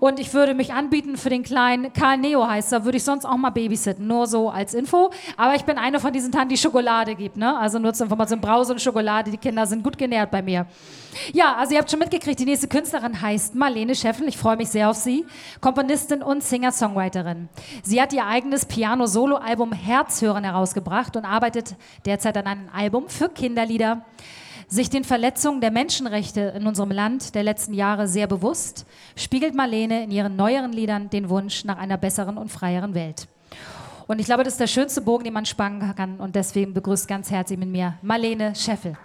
Und 0.00 0.20
ich 0.20 0.32
würde 0.34 0.54
mich 0.54 0.72
anbieten 0.72 1.16
für 1.16 1.30
den 1.30 1.42
kleinen 1.42 1.92
Karl 1.92 2.18
Neo 2.18 2.46
heißt 2.46 2.72
er. 2.72 2.84
Würde 2.84 2.98
ich 2.98 3.04
sonst 3.04 3.24
auch 3.24 3.36
mal 3.36 3.50
babysitten. 3.50 4.06
Nur 4.06 4.26
so 4.26 4.50
als 4.50 4.74
Info. 4.74 5.10
Aber 5.36 5.54
ich 5.54 5.64
bin 5.64 5.78
eine 5.78 6.00
von 6.00 6.12
diesen 6.12 6.32
Tanten, 6.32 6.50
die 6.50 6.56
Schokolade 6.56 7.14
gibt. 7.14 7.36
Ne? 7.36 7.56
Also 7.58 7.78
nur 7.78 7.92
zur 7.92 8.04
Information, 8.04 8.40
Brause 8.40 8.72
und 8.72 8.80
Schokolade. 8.80 9.30
Die 9.30 9.36
Kinder 9.36 9.66
sind 9.66 9.82
gut 9.82 9.98
genährt 9.98 10.30
bei 10.30 10.42
mir. 10.42 10.66
Ja, 11.32 11.56
also 11.56 11.72
ihr 11.72 11.78
habt 11.78 11.90
schon 11.90 11.98
mitgekriegt, 11.98 12.38
die 12.38 12.44
nächste 12.44 12.68
Künstlerin 12.68 13.20
heißt 13.20 13.54
Marlene 13.54 13.94
Scheffel. 13.94 14.28
Ich 14.28 14.36
freue 14.36 14.56
mich 14.56 14.68
sehr 14.68 14.90
auf 14.90 14.96
sie. 14.96 15.26
Komponistin 15.60 16.22
und 16.22 16.42
Singer-Songwriterin. 16.42 17.48
Sie 17.82 18.00
hat 18.00 18.12
ihr 18.12 18.26
eigenes 18.26 18.66
Piano-Solo-Album 18.66 19.72
Herzhören 19.72 20.44
herausgebracht 20.44 21.16
und 21.16 21.24
arbeitet 21.24 21.76
derzeit 22.04 22.36
an 22.36 22.46
einem 22.46 22.68
Album 22.72 23.08
für 23.08 23.28
Kinderlieder. 23.28 24.04
Sich 24.70 24.90
den 24.90 25.02
Verletzungen 25.02 25.62
der 25.62 25.70
Menschenrechte 25.70 26.52
in 26.54 26.66
unserem 26.66 26.90
Land 26.90 27.34
der 27.34 27.42
letzten 27.42 27.72
Jahre 27.72 28.06
sehr 28.06 28.26
bewusst, 28.26 28.84
spiegelt 29.16 29.54
Marlene 29.54 30.04
in 30.04 30.10
ihren 30.10 30.36
neueren 30.36 30.72
Liedern 30.72 31.08
den 31.08 31.30
Wunsch 31.30 31.64
nach 31.64 31.78
einer 31.78 31.96
besseren 31.96 32.36
und 32.36 32.50
freieren 32.50 32.92
Welt. 32.92 33.28
Und 34.06 34.18
ich 34.18 34.26
glaube, 34.26 34.44
das 34.44 34.54
ist 34.54 34.60
der 34.60 34.66
schönste 34.66 35.00
Bogen, 35.00 35.24
den 35.24 35.32
man 35.32 35.46
spannen 35.46 35.94
kann. 35.96 36.20
Und 36.20 36.36
deswegen 36.36 36.74
begrüßt 36.74 37.08
ganz 37.08 37.30
herzlich 37.30 37.58
mit 37.58 37.70
mir 37.70 37.94
Marlene 38.02 38.54
Scheffel. 38.54 38.98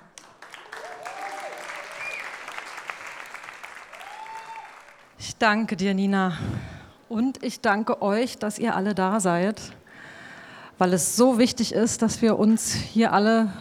Ich 5.18 5.38
danke 5.38 5.78
dir, 5.78 5.94
Nina. 5.94 6.38
Und 7.08 7.42
ich 7.42 7.62
danke 7.62 8.02
euch, 8.02 8.38
dass 8.38 8.60
ihr 8.60 8.76
alle 8.76 8.94
da 8.94 9.22
seid, 9.22 9.62
weil 10.78 10.92
es 10.92 11.16
so 11.16 11.38
wichtig 11.38 11.74
ist, 11.74 12.02
dass 12.02 12.22
wir 12.22 12.38
uns 12.38 12.74
hier 12.74 13.14
alle 13.14 13.54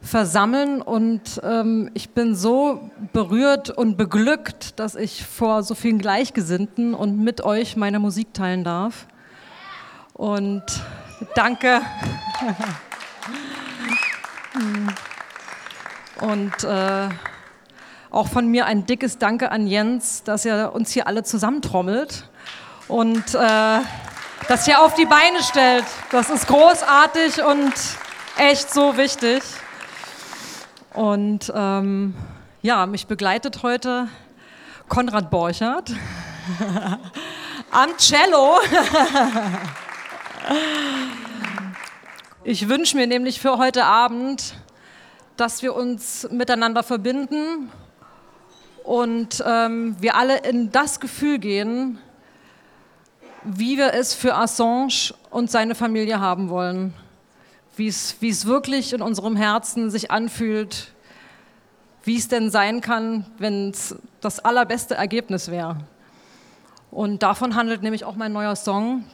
versammeln. 0.00 0.82
Und 0.82 1.40
ähm, 1.42 1.90
ich 1.94 2.10
bin 2.10 2.34
so 2.34 2.90
berührt 3.12 3.70
und 3.70 3.96
beglückt, 3.96 4.78
dass 4.78 4.94
ich 4.94 5.24
vor 5.24 5.62
so 5.62 5.74
vielen 5.74 5.98
Gleichgesinnten 5.98 6.94
und 6.94 7.18
mit 7.18 7.42
euch 7.42 7.76
meine 7.76 7.98
Musik 7.98 8.34
teilen 8.34 8.64
darf. 8.64 9.06
Und 10.14 10.64
danke. 11.34 11.80
Und 16.20 16.64
äh, 16.64 17.08
auch 18.10 18.28
von 18.28 18.48
mir 18.48 18.66
ein 18.66 18.86
dickes 18.86 19.18
Danke 19.18 19.52
an 19.52 19.66
Jens, 19.66 20.24
dass 20.24 20.44
er 20.44 20.74
uns 20.74 20.90
hier 20.90 21.06
alle 21.06 21.22
zusammentrommelt 21.22 22.28
und 22.88 23.34
äh, 23.34 23.78
das 24.48 24.64
hier 24.64 24.80
auf 24.80 24.94
die 24.94 25.04
Beine 25.04 25.42
stellt. 25.42 25.84
Das 26.10 26.30
ist 26.30 26.48
großartig 26.48 27.44
und 27.44 27.72
echt 28.36 28.72
so 28.72 28.96
wichtig. 28.96 29.42
Und 30.98 31.52
ähm, 31.54 32.12
ja, 32.60 32.84
mich 32.86 33.06
begleitet 33.06 33.62
heute 33.62 34.08
Konrad 34.88 35.30
Borchert 35.30 35.92
am 37.70 37.96
Cello. 37.98 38.56
ich 42.42 42.68
wünsche 42.68 42.96
mir 42.96 43.06
nämlich 43.06 43.40
für 43.40 43.58
heute 43.58 43.84
Abend, 43.84 44.56
dass 45.36 45.62
wir 45.62 45.76
uns 45.76 46.28
miteinander 46.32 46.82
verbinden 46.82 47.70
und 48.82 49.40
ähm, 49.46 49.94
wir 50.00 50.16
alle 50.16 50.38
in 50.38 50.72
das 50.72 50.98
Gefühl 50.98 51.38
gehen, 51.38 52.00
wie 53.44 53.78
wir 53.78 53.94
es 53.94 54.14
für 54.14 54.34
Assange 54.34 55.14
und 55.30 55.48
seine 55.48 55.76
Familie 55.76 56.18
haben 56.18 56.48
wollen. 56.48 56.92
Wie 57.78 57.86
es, 57.86 58.44
wirklich 58.44 58.92
in 58.92 59.02
unserem 59.02 59.36
Herzen 59.36 59.88
sich 59.88 60.10
anfühlt, 60.10 60.92
wie 62.02 62.16
es 62.16 62.26
denn 62.26 62.50
sein 62.50 62.80
kann, 62.80 63.24
wenn 63.38 63.70
es 63.70 63.94
das 64.20 64.40
allerbeste 64.40 64.96
Ergebnis 64.96 65.48
wäre. 65.48 65.76
Und 66.90 67.22
davon 67.22 67.54
handelt 67.54 67.82
nämlich 67.82 68.04
auch 68.04 68.16
mein 68.16 68.32
neuer 68.32 68.56
Song. 68.56 69.04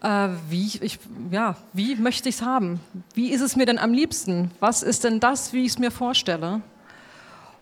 Äh, 0.00 0.28
wie, 0.48 0.78
ich, 0.80 1.00
ja, 1.32 1.56
wie 1.72 1.96
möchte 1.96 2.28
ich 2.28 2.36
es 2.36 2.42
haben? 2.42 2.78
Wie 3.14 3.30
ist 3.30 3.40
es 3.40 3.56
mir 3.56 3.66
denn 3.66 3.80
am 3.80 3.92
liebsten? 3.92 4.52
Was 4.60 4.84
ist 4.84 5.02
denn 5.02 5.18
das, 5.18 5.52
wie 5.52 5.62
ich 5.62 5.72
es 5.72 5.78
mir 5.80 5.90
vorstelle? 5.90 6.60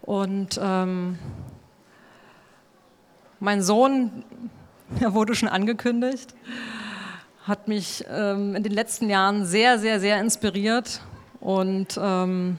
Und 0.02 0.60
ähm, 0.62 1.18
mein 3.40 3.62
Sohn, 3.62 4.22
er 5.00 5.14
wurde 5.14 5.34
schon 5.34 5.48
angekündigt, 5.48 6.34
hat 7.46 7.68
mich 7.68 8.04
ähm, 8.10 8.56
in 8.56 8.62
den 8.62 8.72
letzten 8.72 9.10
Jahren 9.10 9.44
sehr, 9.44 9.78
sehr, 9.78 10.00
sehr 10.00 10.18
inspiriert. 10.18 11.02
Und 11.40 12.00
ähm, 12.00 12.56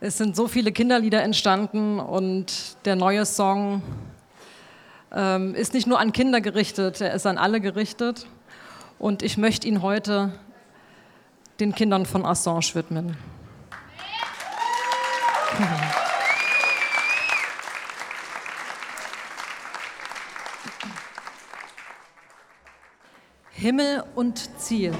es 0.00 0.18
sind 0.18 0.34
so 0.34 0.48
viele 0.48 0.72
Kinderlieder 0.72 1.22
entstanden 1.22 2.00
und 2.00 2.76
der 2.84 2.96
neue 2.96 3.24
Song 3.24 3.80
ähm, 5.12 5.54
ist 5.54 5.72
nicht 5.72 5.86
nur 5.86 6.00
an 6.00 6.12
Kinder 6.12 6.40
gerichtet, 6.40 7.00
er 7.00 7.14
ist 7.14 7.26
an 7.26 7.38
alle 7.38 7.60
gerichtet. 7.60 8.26
Und 8.98 9.22
ich 9.22 9.38
möchte 9.38 9.68
ihn 9.68 9.82
heute 9.82 10.32
den 11.60 11.74
Kindern 11.74 12.06
von 12.06 12.26
Assange 12.26 12.74
widmen. 12.74 13.16
Himmel 23.58 24.04
und 24.14 24.50
Ziel. 24.60 24.92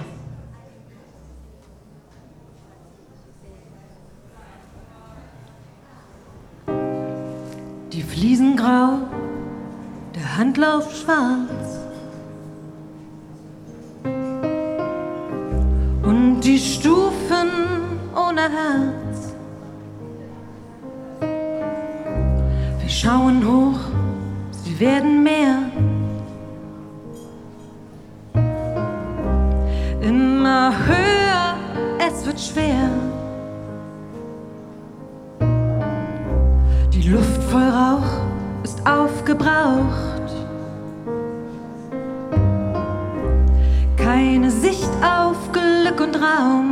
Die 7.92 8.02
Fliesen 8.02 8.56
grau, 8.56 9.00
der 10.14 10.38
Handlauf 10.38 10.90
schwarz. 10.96 11.80
Und 16.02 16.40
die 16.40 16.58
Stufen 16.58 17.50
ohne 18.14 18.40
Herz. 18.40 19.34
Wir 22.80 22.88
schauen 22.88 23.46
hoch, 23.46 23.80
sie 24.50 24.80
werden 24.80 25.22
mehr. 25.22 25.58
Immer 30.06 30.72
höher, 30.86 31.56
es 31.98 32.24
wird 32.24 32.38
schwer. 32.38 32.90
Die 36.92 37.08
Luft 37.08 37.42
voll 37.50 37.68
Rauch 37.68 38.20
ist 38.62 38.86
aufgebraucht. 38.86 40.30
Keine 43.96 44.48
Sicht 44.52 44.90
auf 45.02 45.50
Glück 45.50 46.00
und 46.00 46.14
Raum. 46.14 46.65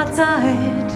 Anderer 0.00 0.12
Zeit. 0.12 0.92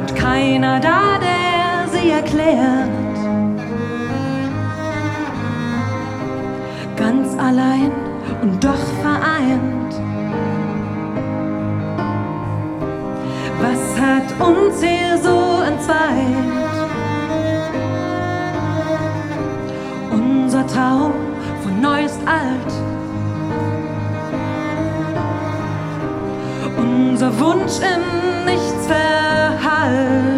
Und 0.00 0.16
keiner 0.16 0.80
da, 0.80 1.18
der 1.18 1.88
sie 1.92 2.10
erklärt. 2.10 2.88
Ganz 6.96 7.38
allein 7.38 7.92
und 8.42 8.62
doch 8.62 8.84
vereint. 9.02 9.94
Was 13.60 14.00
hat 14.00 14.48
uns 14.48 14.82
hier 14.82 15.18
so 15.18 15.62
entzweit? 15.66 15.98
Unser 20.12 20.66
Traum 20.66 21.12
von 21.62 21.80
neu 21.80 22.04
ist 22.04 22.20
alt. 22.26 22.87
Wunsch 27.38 27.78
in 27.80 28.44
nichts 28.44 28.86
verhallt. 28.86 30.37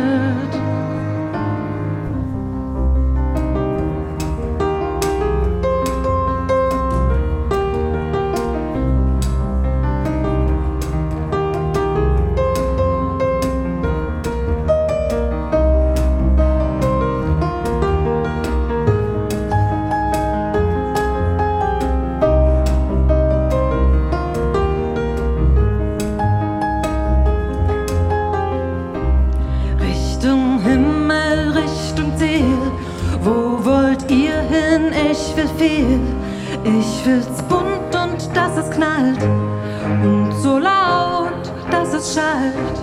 Schallt. 42.30 42.78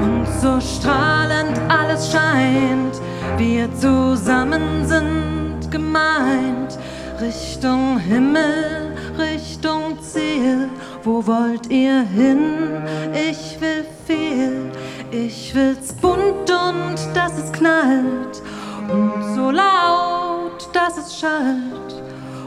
Und 0.00 0.26
so 0.40 0.60
strahlend 0.60 1.60
alles 1.68 2.10
scheint. 2.12 3.00
Wir 3.36 3.68
zusammen 3.74 4.86
sind 4.86 5.70
gemeint. 5.70 6.78
Richtung 7.20 7.98
Himmel, 7.98 8.94
Richtung 9.18 9.98
Ziel. 10.00 10.68
Wo 11.02 11.26
wollt 11.26 11.70
ihr 11.70 12.02
hin? 12.02 12.82
Ich 13.14 13.60
will 13.60 13.84
viel. 14.06 14.70
Ich 15.10 15.54
will's 15.54 15.92
bunt 15.92 16.50
und 16.50 16.98
dass 17.14 17.38
es 17.38 17.52
knallt. 17.52 18.42
Und 18.88 19.34
so 19.34 19.50
laut, 19.50 20.68
dass 20.72 20.96
es 20.96 21.18
schallt. 21.18 22.02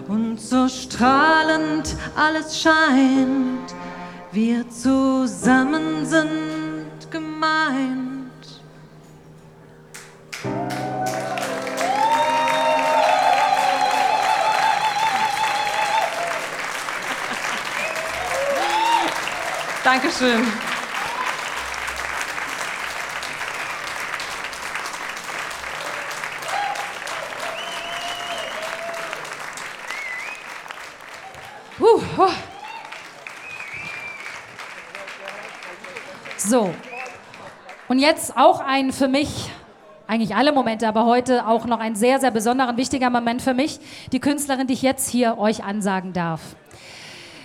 Und 0.08 0.40
so 0.40 0.68
strahlend 0.68 1.96
alles 2.16 2.60
scheint. 2.60 3.74
Wir 4.34 4.68
zusammen 4.68 6.04
sind 6.08 7.12
gemeint. 7.12 8.24
Dankeschön. 19.84 20.42
Huh, 31.78 32.02
huh. 32.18 32.34
So. 36.54 36.74
Und 37.88 37.93
jetzt 38.04 38.36
auch 38.38 38.60
ein 38.60 38.92
für 38.92 39.08
mich, 39.08 39.50
eigentlich 40.08 40.36
alle 40.36 40.52
Momente, 40.52 40.88
aber 40.88 41.06
heute 41.06 41.48
auch 41.48 41.66
noch 41.66 41.80
ein 41.80 41.96
sehr, 41.96 42.20
sehr 42.20 42.32
besonderer, 42.32 42.76
wichtiger 42.76 43.10
Moment 43.10 43.42
für 43.42 43.54
mich. 43.54 43.80
Die 44.12 44.20
Künstlerin, 44.20 44.68
die 44.68 44.74
ich 44.74 44.82
jetzt 44.82 45.10
hier 45.10 45.38
euch 45.38 45.64
ansagen 45.64 46.12
darf. 46.12 46.42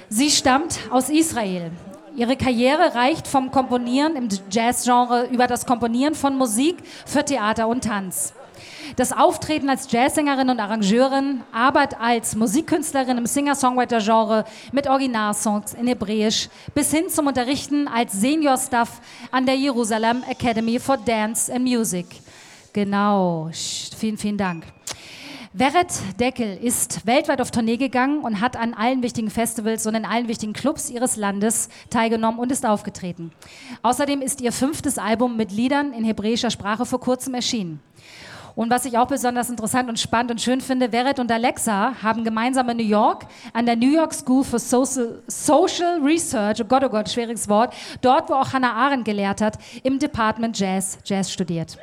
Sie 0.09 0.31
stammt 0.31 0.81
aus 0.91 1.11
Israel. 1.11 1.71
Ihre 2.17 2.37
Karriere 2.37 2.97
reicht 2.97 3.29
vom 3.29 3.53
Komponieren 3.53 4.17
im 4.17 4.29
Jazzgenre 4.51 5.27
über 5.27 5.47
das 5.47 5.65
Komponieren 5.65 6.17
von 6.17 6.37
Musik 6.37 6.79
für 7.07 7.25
Theater 7.25 7.69
und 7.69 7.85
Tanz. 7.85 8.35
Das 8.97 9.13
Auftreten 9.13 9.69
als 9.69 9.91
Jazzsängerin 9.91 10.51
und 10.51 10.61
Arrangeurin, 10.61 11.43
Arbeit 11.53 12.01
als 12.01 12.35
Musikkünstlerin 12.35 13.19
im 13.19 13.27
Singer-Songwriter-Genre 13.27 14.45
mit 14.73 14.89
Originalsongs 14.89 15.75
in 15.75 15.87
Hebräisch 15.87 16.49
bis 16.75 16.91
hin 16.91 17.09
zum 17.09 17.27
Unterrichten 17.27 17.89
als 17.89 18.13
Senior-Staff 18.13 19.01
an 19.31 19.47
der 19.47 19.57
Jerusalem 19.57 20.23
Academy 20.29 20.79
for 20.79 20.97
Dance 20.97 21.53
and 21.53 21.65
Music. 21.65 22.07
Genau, 22.73 23.51
vielen, 23.53 24.17
vielen 24.17 24.39
Dank. 24.39 24.65
Weret 25.55 25.93
Deckel 26.21 26.59
ist 26.63 27.07
weltweit 27.07 27.41
auf 27.41 27.51
Tournee 27.51 27.79
gegangen 27.79 28.21
und 28.21 28.41
hat 28.41 28.57
an 28.57 28.75
allen 28.75 29.03
wichtigen 29.03 29.31
Festivals 29.31 29.87
und 29.87 29.95
in 29.95 30.05
allen 30.05 30.29
wichtigen 30.29 30.53
Clubs 30.53 30.91
ihres 30.91 31.17
Landes 31.17 31.69
teilgenommen 31.91 32.39
und 32.39 32.53
ist 32.53 32.67
aufgetreten. 32.67 33.33
Außerdem 33.83 34.21
ist 34.21 34.41
ihr 34.41 34.53
fünftes 34.53 34.99
Album 34.99 35.37
mit 35.37 35.51
Liedern 35.51 35.93
in 35.93 36.05
hebräischer 36.05 36.51
Sprache 36.51 36.85
vor 36.85 37.01
kurzem 37.01 37.35
erschienen. 37.35 37.81
Und 38.59 38.71
was 38.71 38.85
ich 38.87 38.99
auch 38.99 39.07
besonders 39.07 39.51
interessant 39.51 39.89
und 39.89 40.01
spannend 40.01 40.33
und 40.33 40.41
schön 40.41 40.61
finde, 40.61 40.91
Weret 40.91 41.21
und 41.21 41.31
Alexa 41.31 41.95
haben 42.03 42.25
gemeinsam 42.25 42.69
in 42.71 42.79
New 42.79 42.83
York 42.83 43.25
an 43.53 43.67
der 43.67 43.77
New 43.77 43.89
York 43.89 44.13
School 44.13 44.43
for 44.43 44.59
Social, 44.59 45.23
Social 45.29 46.01
Research, 46.03 46.61
oh 46.61 46.65
Gott, 46.65 46.83
oh 46.83 46.89
Gott, 46.89 47.09
schwieriges 47.09 47.49
Wort, 47.49 47.73
dort, 48.01 48.29
wo 48.29 48.35
auch 48.35 48.53
Hannah 48.53 48.73
Arendt 48.73 49.05
gelehrt 49.05 49.41
hat, 49.41 49.59
im 49.85 50.01
Department 50.01 50.59
Jazz, 50.59 50.99
Jazz 51.05 51.33
studiert. 51.33 51.79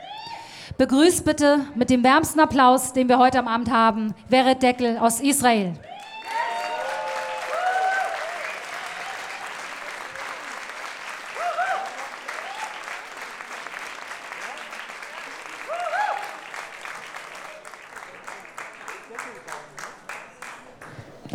Begrüßt 0.78 1.24
bitte 1.24 1.62
mit 1.76 1.90
dem 1.90 2.04
wärmsten 2.04 2.42
Applaus, 2.42 2.92
den 2.92 3.08
wir 3.08 3.20
heute 3.20 3.40
am 3.40 3.48
Abend 3.48 3.72
haben, 3.72 4.14
Weret 4.28 4.62
Deckel 4.62 4.98
aus 4.98 5.22
Israel. 5.22 5.76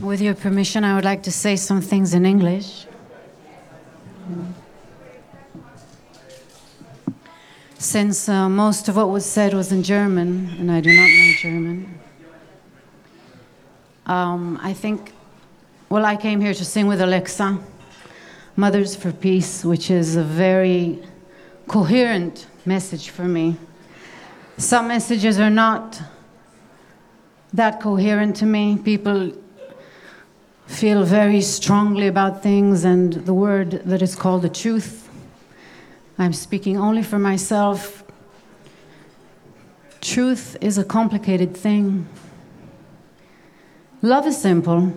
With 0.03 0.23
your 0.23 0.35
permission, 0.35 0.83
I 0.83 0.95
would 0.95 1.05
like 1.05 1.23
to 1.25 1.31
say 1.31 1.57
some 1.57 1.83
things 1.83 2.15
in 2.15 2.25
English. 2.25 2.87
Since 7.79 8.27
uh, 8.27 8.49
most 8.49 8.89
of 8.89 8.97
what 8.97 9.11
was 9.11 9.27
said 9.27 9.53
was 9.53 9.73
in 9.73 9.83
German, 9.83 10.57
and 10.59 10.73
I 10.73 10.81
do 10.81 10.91
not 10.97 11.07
know 11.07 11.33
German, 11.43 12.01
um, 14.07 14.59
I 14.63 14.73
think, 14.73 15.13
well, 15.91 16.07
I 16.07 16.17
came 16.17 16.41
here 16.41 16.55
to 16.55 16.65
sing 16.65 16.87
with 16.87 17.03
Alexa, 17.03 17.59
Mothers 18.57 18.97
for 18.97 19.13
Peace, 19.13 19.67
which 19.67 19.91
is 19.91 20.17
a 20.17 20.25
very 20.25 21.03
coherent 21.69 22.47
message 22.65 23.11
for 23.11 23.25
me. 23.25 23.59
Some 24.57 24.89
messages 24.89 25.39
are 25.39 25.51
not 25.51 26.01
that 27.53 27.81
coherent 27.81 28.37
to 28.37 28.47
me. 28.47 28.79
People 28.83 29.33
feel 30.71 31.03
very 31.03 31.41
strongly 31.41 32.07
about 32.07 32.43
things, 32.43 32.85
and 32.85 33.13
the 33.13 33.35
word 33.35 33.83
that 33.85 34.01
is 34.01 34.15
called 34.15 34.43
the 34.43 34.49
truth. 34.49 35.11
I'm 36.17 36.33
speaking 36.33 36.77
only 36.79 37.03
for 37.03 37.19
myself. 37.19 38.05
Truth 40.01 40.57
is 40.61 40.79
a 40.79 40.85
complicated 40.85 41.57
thing. 41.57 42.09
Love 44.01 44.27
is 44.29 44.41
simple, 44.41 44.95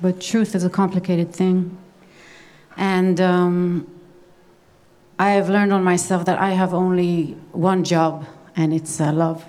but 0.00 0.20
truth 0.20 0.54
is 0.54 0.64
a 0.64 0.70
complicated 0.70 1.34
thing. 1.34 1.76
And 2.76 3.20
um, 3.20 3.86
I 5.18 5.30
have 5.30 5.50
learned 5.50 5.72
on 5.72 5.82
myself 5.82 6.24
that 6.26 6.38
I 6.38 6.50
have 6.50 6.72
only 6.72 7.36
one 7.50 7.82
job, 7.82 8.24
and 8.54 8.72
it's 8.72 9.00
uh, 9.00 9.12
love. 9.12 9.44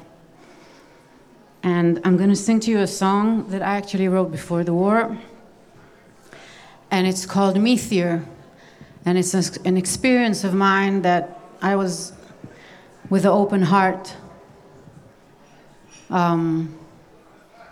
And 1.63 1.99
I'm 2.05 2.15
going 2.15 2.29
to 2.29 2.35
sing 2.35 2.59
to 2.61 2.71
you 2.71 2.79
a 2.79 2.87
song 2.87 3.49
that 3.49 3.61
I 3.61 3.75
actually 3.75 4.07
wrote 4.07 4.31
before 4.31 4.63
the 4.63 4.73
war. 4.73 5.17
And 6.91 7.05
it's 7.05 7.25
called 7.25 7.59
Meteor. 7.59 8.23
And 9.05 9.17
it's 9.17 9.33
an 9.33 9.77
experience 9.77 10.43
of 10.43 10.53
mine 10.53 11.01
that 11.01 11.39
I 11.61 11.75
was 11.75 12.13
with 13.09 13.25
an 13.25 13.31
open 13.31 13.61
heart. 13.61 14.15
Um, 16.09 16.77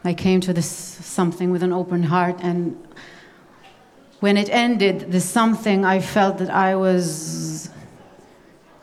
I 0.04 0.14
came 0.14 0.42
to 0.42 0.54
this 0.54 0.70
something 0.70 1.52
with 1.52 1.64
an 1.64 1.72
open 1.72 2.04
heart. 2.04 2.38
And 2.42 2.76
when 4.20 4.36
it 4.36 4.50
ended, 4.50 5.12
the 5.12 5.22
something, 5.22 5.86
I 5.86 6.02
felt 6.02 6.40
that 6.40 6.50
I 6.50 6.76
was 6.76 7.70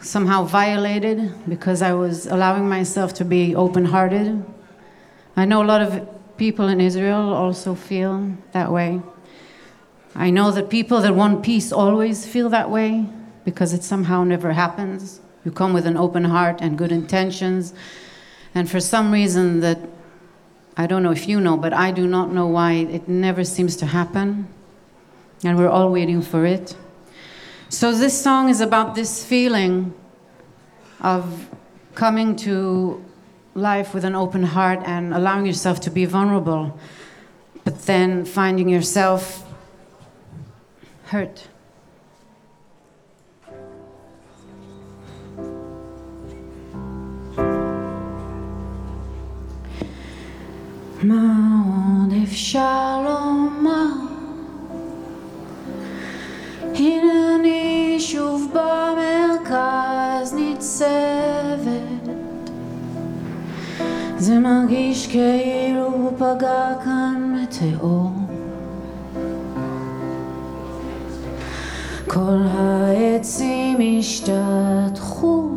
somehow 0.00 0.44
violated 0.44 1.32
because 1.48 1.82
I 1.82 1.94
was 1.94 2.26
allowing 2.26 2.68
myself 2.68 3.14
to 3.14 3.24
be 3.24 3.54
open 3.54 3.86
hearted. 3.86 4.44
I 5.36 5.44
know 5.44 5.62
a 5.62 5.66
lot 5.66 5.82
of 5.82 6.08
people 6.36 6.68
in 6.68 6.80
Israel 6.80 7.32
also 7.32 7.74
feel 7.74 8.36
that 8.52 8.70
way. 8.70 9.00
I 10.14 10.30
know 10.30 10.52
that 10.52 10.70
people 10.70 11.00
that 11.00 11.14
want 11.14 11.42
peace 11.42 11.72
always 11.72 12.24
feel 12.24 12.48
that 12.50 12.70
way 12.70 13.06
because 13.44 13.72
it 13.72 13.82
somehow 13.82 14.22
never 14.22 14.52
happens. 14.52 15.20
You 15.44 15.50
come 15.50 15.72
with 15.72 15.86
an 15.86 15.96
open 15.96 16.24
heart 16.24 16.60
and 16.60 16.78
good 16.78 16.92
intentions, 16.92 17.74
and 18.54 18.70
for 18.70 18.80
some 18.80 19.12
reason 19.12 19.60
that 19.60 19.78
I 20.76 20.86
don't 20.86 21.02
know 21.02 21.10
if 21.10 21.28
you 21.28 21.40
know, 21.40 21.56
but 21.56 21.72
I 21.72 21.90
do 21.90 22.06
not 22.06 22.32
know 22.32 22.46
why 22.46 22.72
it 22.72 23.08
never 23.08 23.44
seems 23.44 23.76
to 23.76 23.86
happen, 23.86 24.48
and 25.42 25.58
we're 25.58 25.68
all 25.68 25.92
waiting 25.92 26.22
for 26.22 26.46
it. 26.46 26.76
So, 27.68 27.92
this 27.92 28.20
song 28.20 28.48
is 28.48 28.60
about 28.60 28.94
this 28.94 29.24
feeling 29.24 29.94
of 31.00 31.48
coming 31.94 32.36
to 32.36 33.04
life 33.55 33.93
with 33.93 34.05
an 34.05 34.15
open 34.15 34.43
heart 34.43 34.79
and 34.85 35.13
allowing 35.13 35.45
yourself 35.45 35.79
to 35.81 35.89
be 35.89 36.05
vulnerable, 36.05 36.77
but 37.63 37.85
then 37.85 38.25
finding 38.25 38.69
yourself 38.69 39.43
hurt. 41.05 41.47
מה 51.03 51.35
עוד 51.65 52.13
אפשר 52.23 53.01
לומר? 53.03 53.85
הנה 56.75 57.35
אני 57.35 57.95
שוב 57.99 58.53
במרכז 58.53 60.33
ניצבת 60.33 62.02
זה 64.18 64.38
מרגיש 64.38 65.06
כאילו 65.06 66.10
פגע 66.18 66.72
כאן 66.84 67.36
מטאור 67.42 68.10
כל 72.06 72.38
העצים 72.52 73.78
השתטחו 73.98 75.48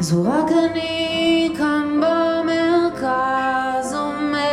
זו 0.00 0.22
רק 0.24 0.50
אני 0.52 1.50
כאן 1.58 2.00
במרכז 2.00 3.94
עומדת. 3.94 4.48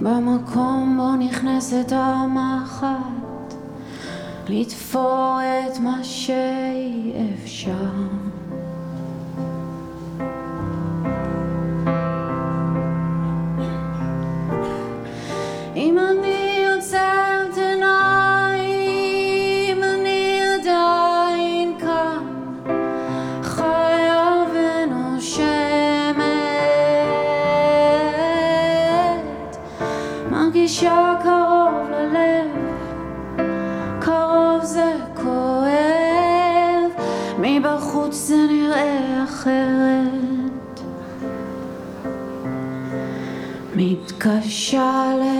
במקום 0.00 0.96
בו 0.96 1.16
נכנסת 1.16 1.92
המחט 1.92 3.54
לתפור 4.48 5.38
את 5.42 5.78
מה 5.78 6.04
שאפשר 6.04 7.70
אם 7.70 7.89
Kaszale 44.20 45.39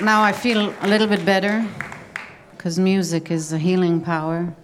now 0.00 0.22
I 0.22 0.32
feel 0.32 0.72
a 0.82 0.86
little 0.86 1.08
bit 1.08 1.24
better 1.24 1.66
because 2.52 2.78
music 2.78 3.30
is 3.30 3.52
a 3.52 3.58
healing 3.58 4.00
power. 4.00 4.54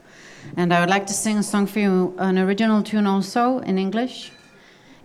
And 0.56 0.73
I 0.73 0.81
would 0.81 0.90
like 0.90 1.06
to 1.06 1.12
sing 1.12 1.39
a 1.39 1.43
song 1.43 1.66
for 1.66 1.81
you, 1.81 2.15
an 2.19 2.39
original 2.39 2.82
tune 2.82 3.06
also 3.06 3.59
in 3.61 3.78
English. 3.78 4.31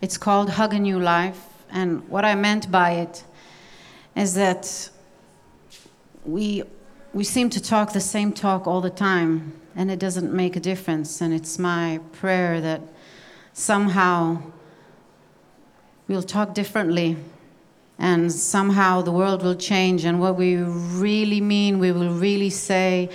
It's 0.01 0.17
called 0.17 0.51
Hug 0.51 0.73
a 0.73 0.79
New 0.79 0.99
Life. 0.99 1.47
And 1.71 2.07
what 2.09 2.25
I 2.25 2.35
meant 2.35 2.69
by 2.69 2.91
it 2.91 3.23
is 4.15 4.35
that 4.35 4.89
we 6.25 6.63
we 7.11 7.23
seem 7.23 7.49
to 7.49 7.59
talk 7.59 7.93
the 7.93 7.99
same 7.99 8.31
talk 8.31 8.67
all 8.67 8.81
the 8.81 8.89
time 8.91 9.53
and 9.75 9.89
it 9.89 9.97
doesn't 9.97 10.31
make 10.31 10.55
a 10.55 10.59
difference 10.59 11.21
and 11.21 11.33
it's 11.33 11.57
my 11.57 11.99
prayer 12.11 12.61
that 12.61 12.81
somehow 13.53 14.39
we'll 16.07 16.21
talk 16.21 16.53
differently 16.53 17.17
and 17.99 18.31
somehow 18.31 19.01
the 19.01 19.11
world 19.11 19.43
will 19.43 19.55
change 19.55 20.05
and 20.05 20.19
what 20.19 20.35
we 20.35 20.55
really 20.55 21.41
mean 21.41 21.79
we 21.79 21.91
will 21.91 22.13
really 22.13 22.49
say 22.49 23.09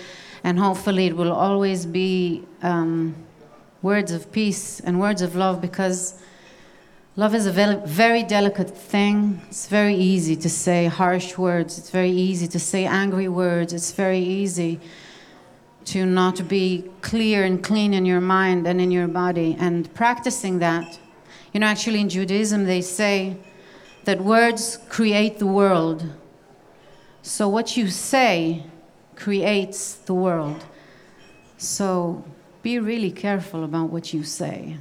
and 0.44 0.59
hopefully 0.59 1.06
it 1.06 1.16
will 1.16 1.32
always 1.32 1.86
be 1.86 2.44
um, 2.62 3.15
words 3.82 4.12
of 4.12 4.31
peace 4.31 4.81
and 4.81 5.01
words 5.01 5.23
of 5.23 5.35
love 5.35 5.61
because 5.61 6.15
Love 7.16 7.32
is 7.32 7.47
a 7.47 7.52
very, 7.52 7.77
very 7.86 8.24
delicate 8.24 8.77
thing. 8.77 9.40
It's 9.47 9.69
very 9.69 9.94
easy 9.94 10.35
to 10.35 10.51
say 10.51 10.86
harsh 10.86 11.39
words. 11.39 11.78
It's 11.78 11.90
very 11.90 12.11
easy 12.11 12.48
to 12.48 12.59
say 12.59 12.86
angry 12.86 13.28
words. 13.28 13.73
It's 13.73 13.93
very 13.93 14.19
easy 14.19 14.81
to 15.85 16.06
not 16.06 16.48
be 16.48 16.90
clear 17.02 17.44
and 17.44 17.62
clean 17.62 17.94
in 17.94 18.05
your 18.05 18.20
mind 18.20 18.66
and 18.66 18.81
in 18.81 18.90
your 18.90 19.06
body. 19.06 19.56
And 19.61 19.94
practicing 19.94 20.59
that, 20.59 20.98
you 21.52 21.61
know, 21.61 21.66
actually 21.66 22.01
in 22.01 22.09
Judaism, 22.09 22.65
they 22.65 22.81
say 22.81 23.36
that 24.05 24.20
words 24.20 24.78
create 24.89 25.39
the 25.39 25.47
world. 25.47 26.06
So 27.22 27.48
what 27.48 27.76
you 27.76 27.89
say 27.89 28.64
creates 29.16 29.94
the 29.94 30.14
world. 30.14 30.64
So 31.56 32.24
be 32.62 32.78
really 32.78 33.10
careful 33.10 33.64
about 33.64 33.90
what 33.90 34.12
you 34.12 34.22
say. 34.22 34.76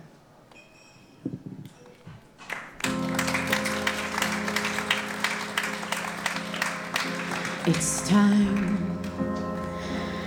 It's 7.66 8.08
time 8.10 9.00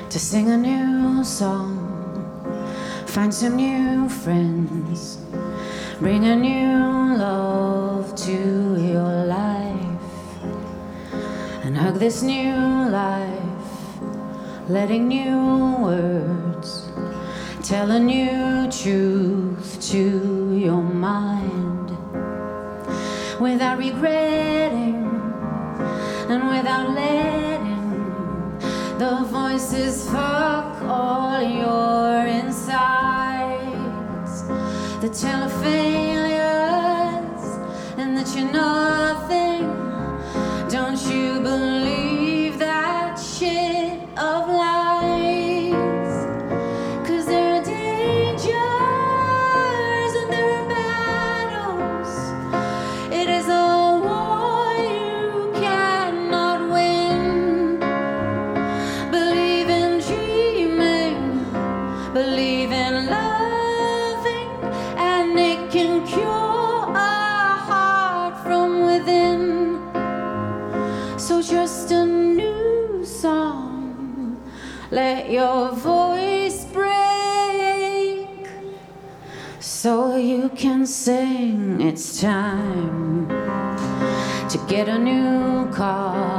to 0.09 0.18
sing 0.18 0.51
a 0.51 0.56
new 0.56 1.23
song, 1.23 1.77
find 3.06 3.32
some 3.32 3.56
new 3.56 4.09
friends, 4.09 5.18
bring 5.98 6.27
a 6.27 6.36
new 6.36 7.16
love 7.16 8.14
to 8.14 8.77
your 8.78 9.24
life, 9.24 10.44
and 11.64 11.77
hug 11.77 11.94
this 11.94 12.23
new 12.23 12.55
life, 12.90 14.01
letting 14.68 15.09
new 15.09 15.77
words 15.81 16.90
tell 17.62 17.90
a 17.93 17.98
new 17.98 18.70
truth 18.70 19.78
to 19.81 20.55
your 20.55 20.82
mind. 20.82 21.90
Without 23.40 23.78
regretting 23.78 25.02
and 26.28 26.48
without 26.48 26.90
letting 26.90 28.59
the 28.98 29.24
voices 29.31 30.09
fuck 30.10 30.82
all 30.82 31.40
your 31.43 32.27
that 35.07 35.15
tell 35.15 35.43
of 35.45 35.53
failures 35.62 37.45
and 37.97 38.16
that 38.16 38.35
you're 38.35 38.51
nothing. 38.51 39.56
Can 80.57 80.87
sing. 80.87 81.81
It's 81.83 82.20
time 82.20 83.28
to 83.28 84.59
get 84.69 84.89
a 84.89 84.99
new 84.99 85.70
car 85.70 86.35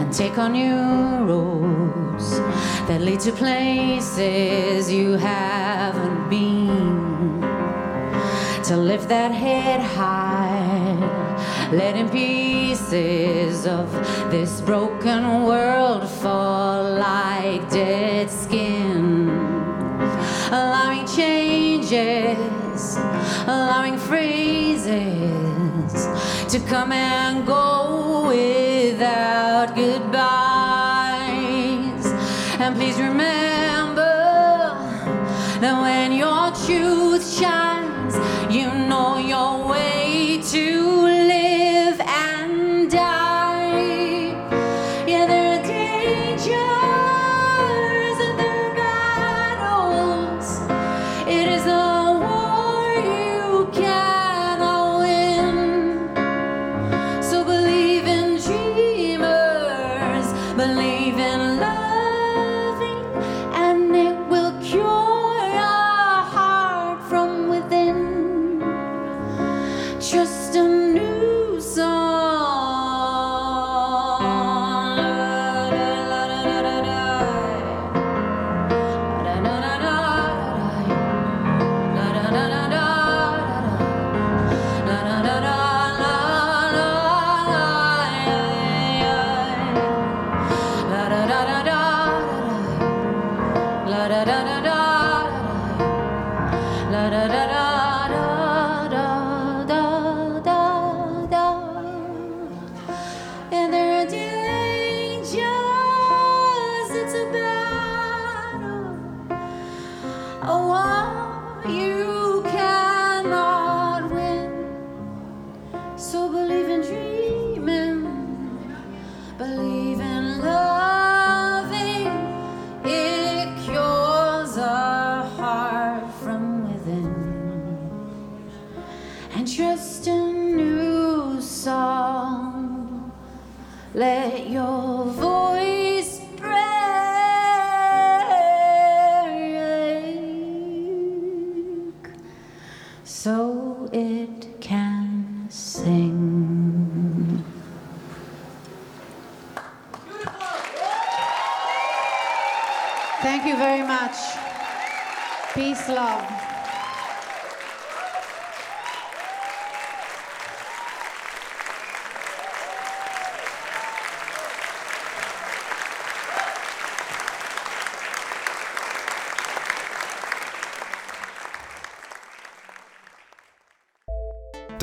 and 0.00 0.12
take 0.12 0.36
on 0.36 0.52
new 0.52 1.24
roads 1.24 2.38
that 2.88 3.00
lead 3.00 3.20
to 3.20 3.32
places 3.32 4.92
you 4.92 5.12
haven't 5.12 6.28
been. 6.28 7.40
To 8.64 8.76
lift 8.76 9.08
that 9.08 9.32
head 9.32 9.80
high, 9.80 10.98
letting 11.72 12.10
pieces 12.10 13.66
of 13.66 13.90
this 14.30 14.60
broken 14.60 15.44
world 15.44 16.06
fall 16.06 16.82
like 16.98 17.70
dead 17.70 18.30
skin 18.30 19.56
allowing 20.50 21.06
changes, 21.06 22.55
allowing 23.46 23.96
phrases 23.96 24.90
to 26.52 26.58
come 26.68 26.92
and 26.92 27.46
go 27.46 28.26
without 28.28 29.74
goodbyes. 29.74 30.16
And 32.60 32.74
please 32.74 32.98
remember 32.98 33.45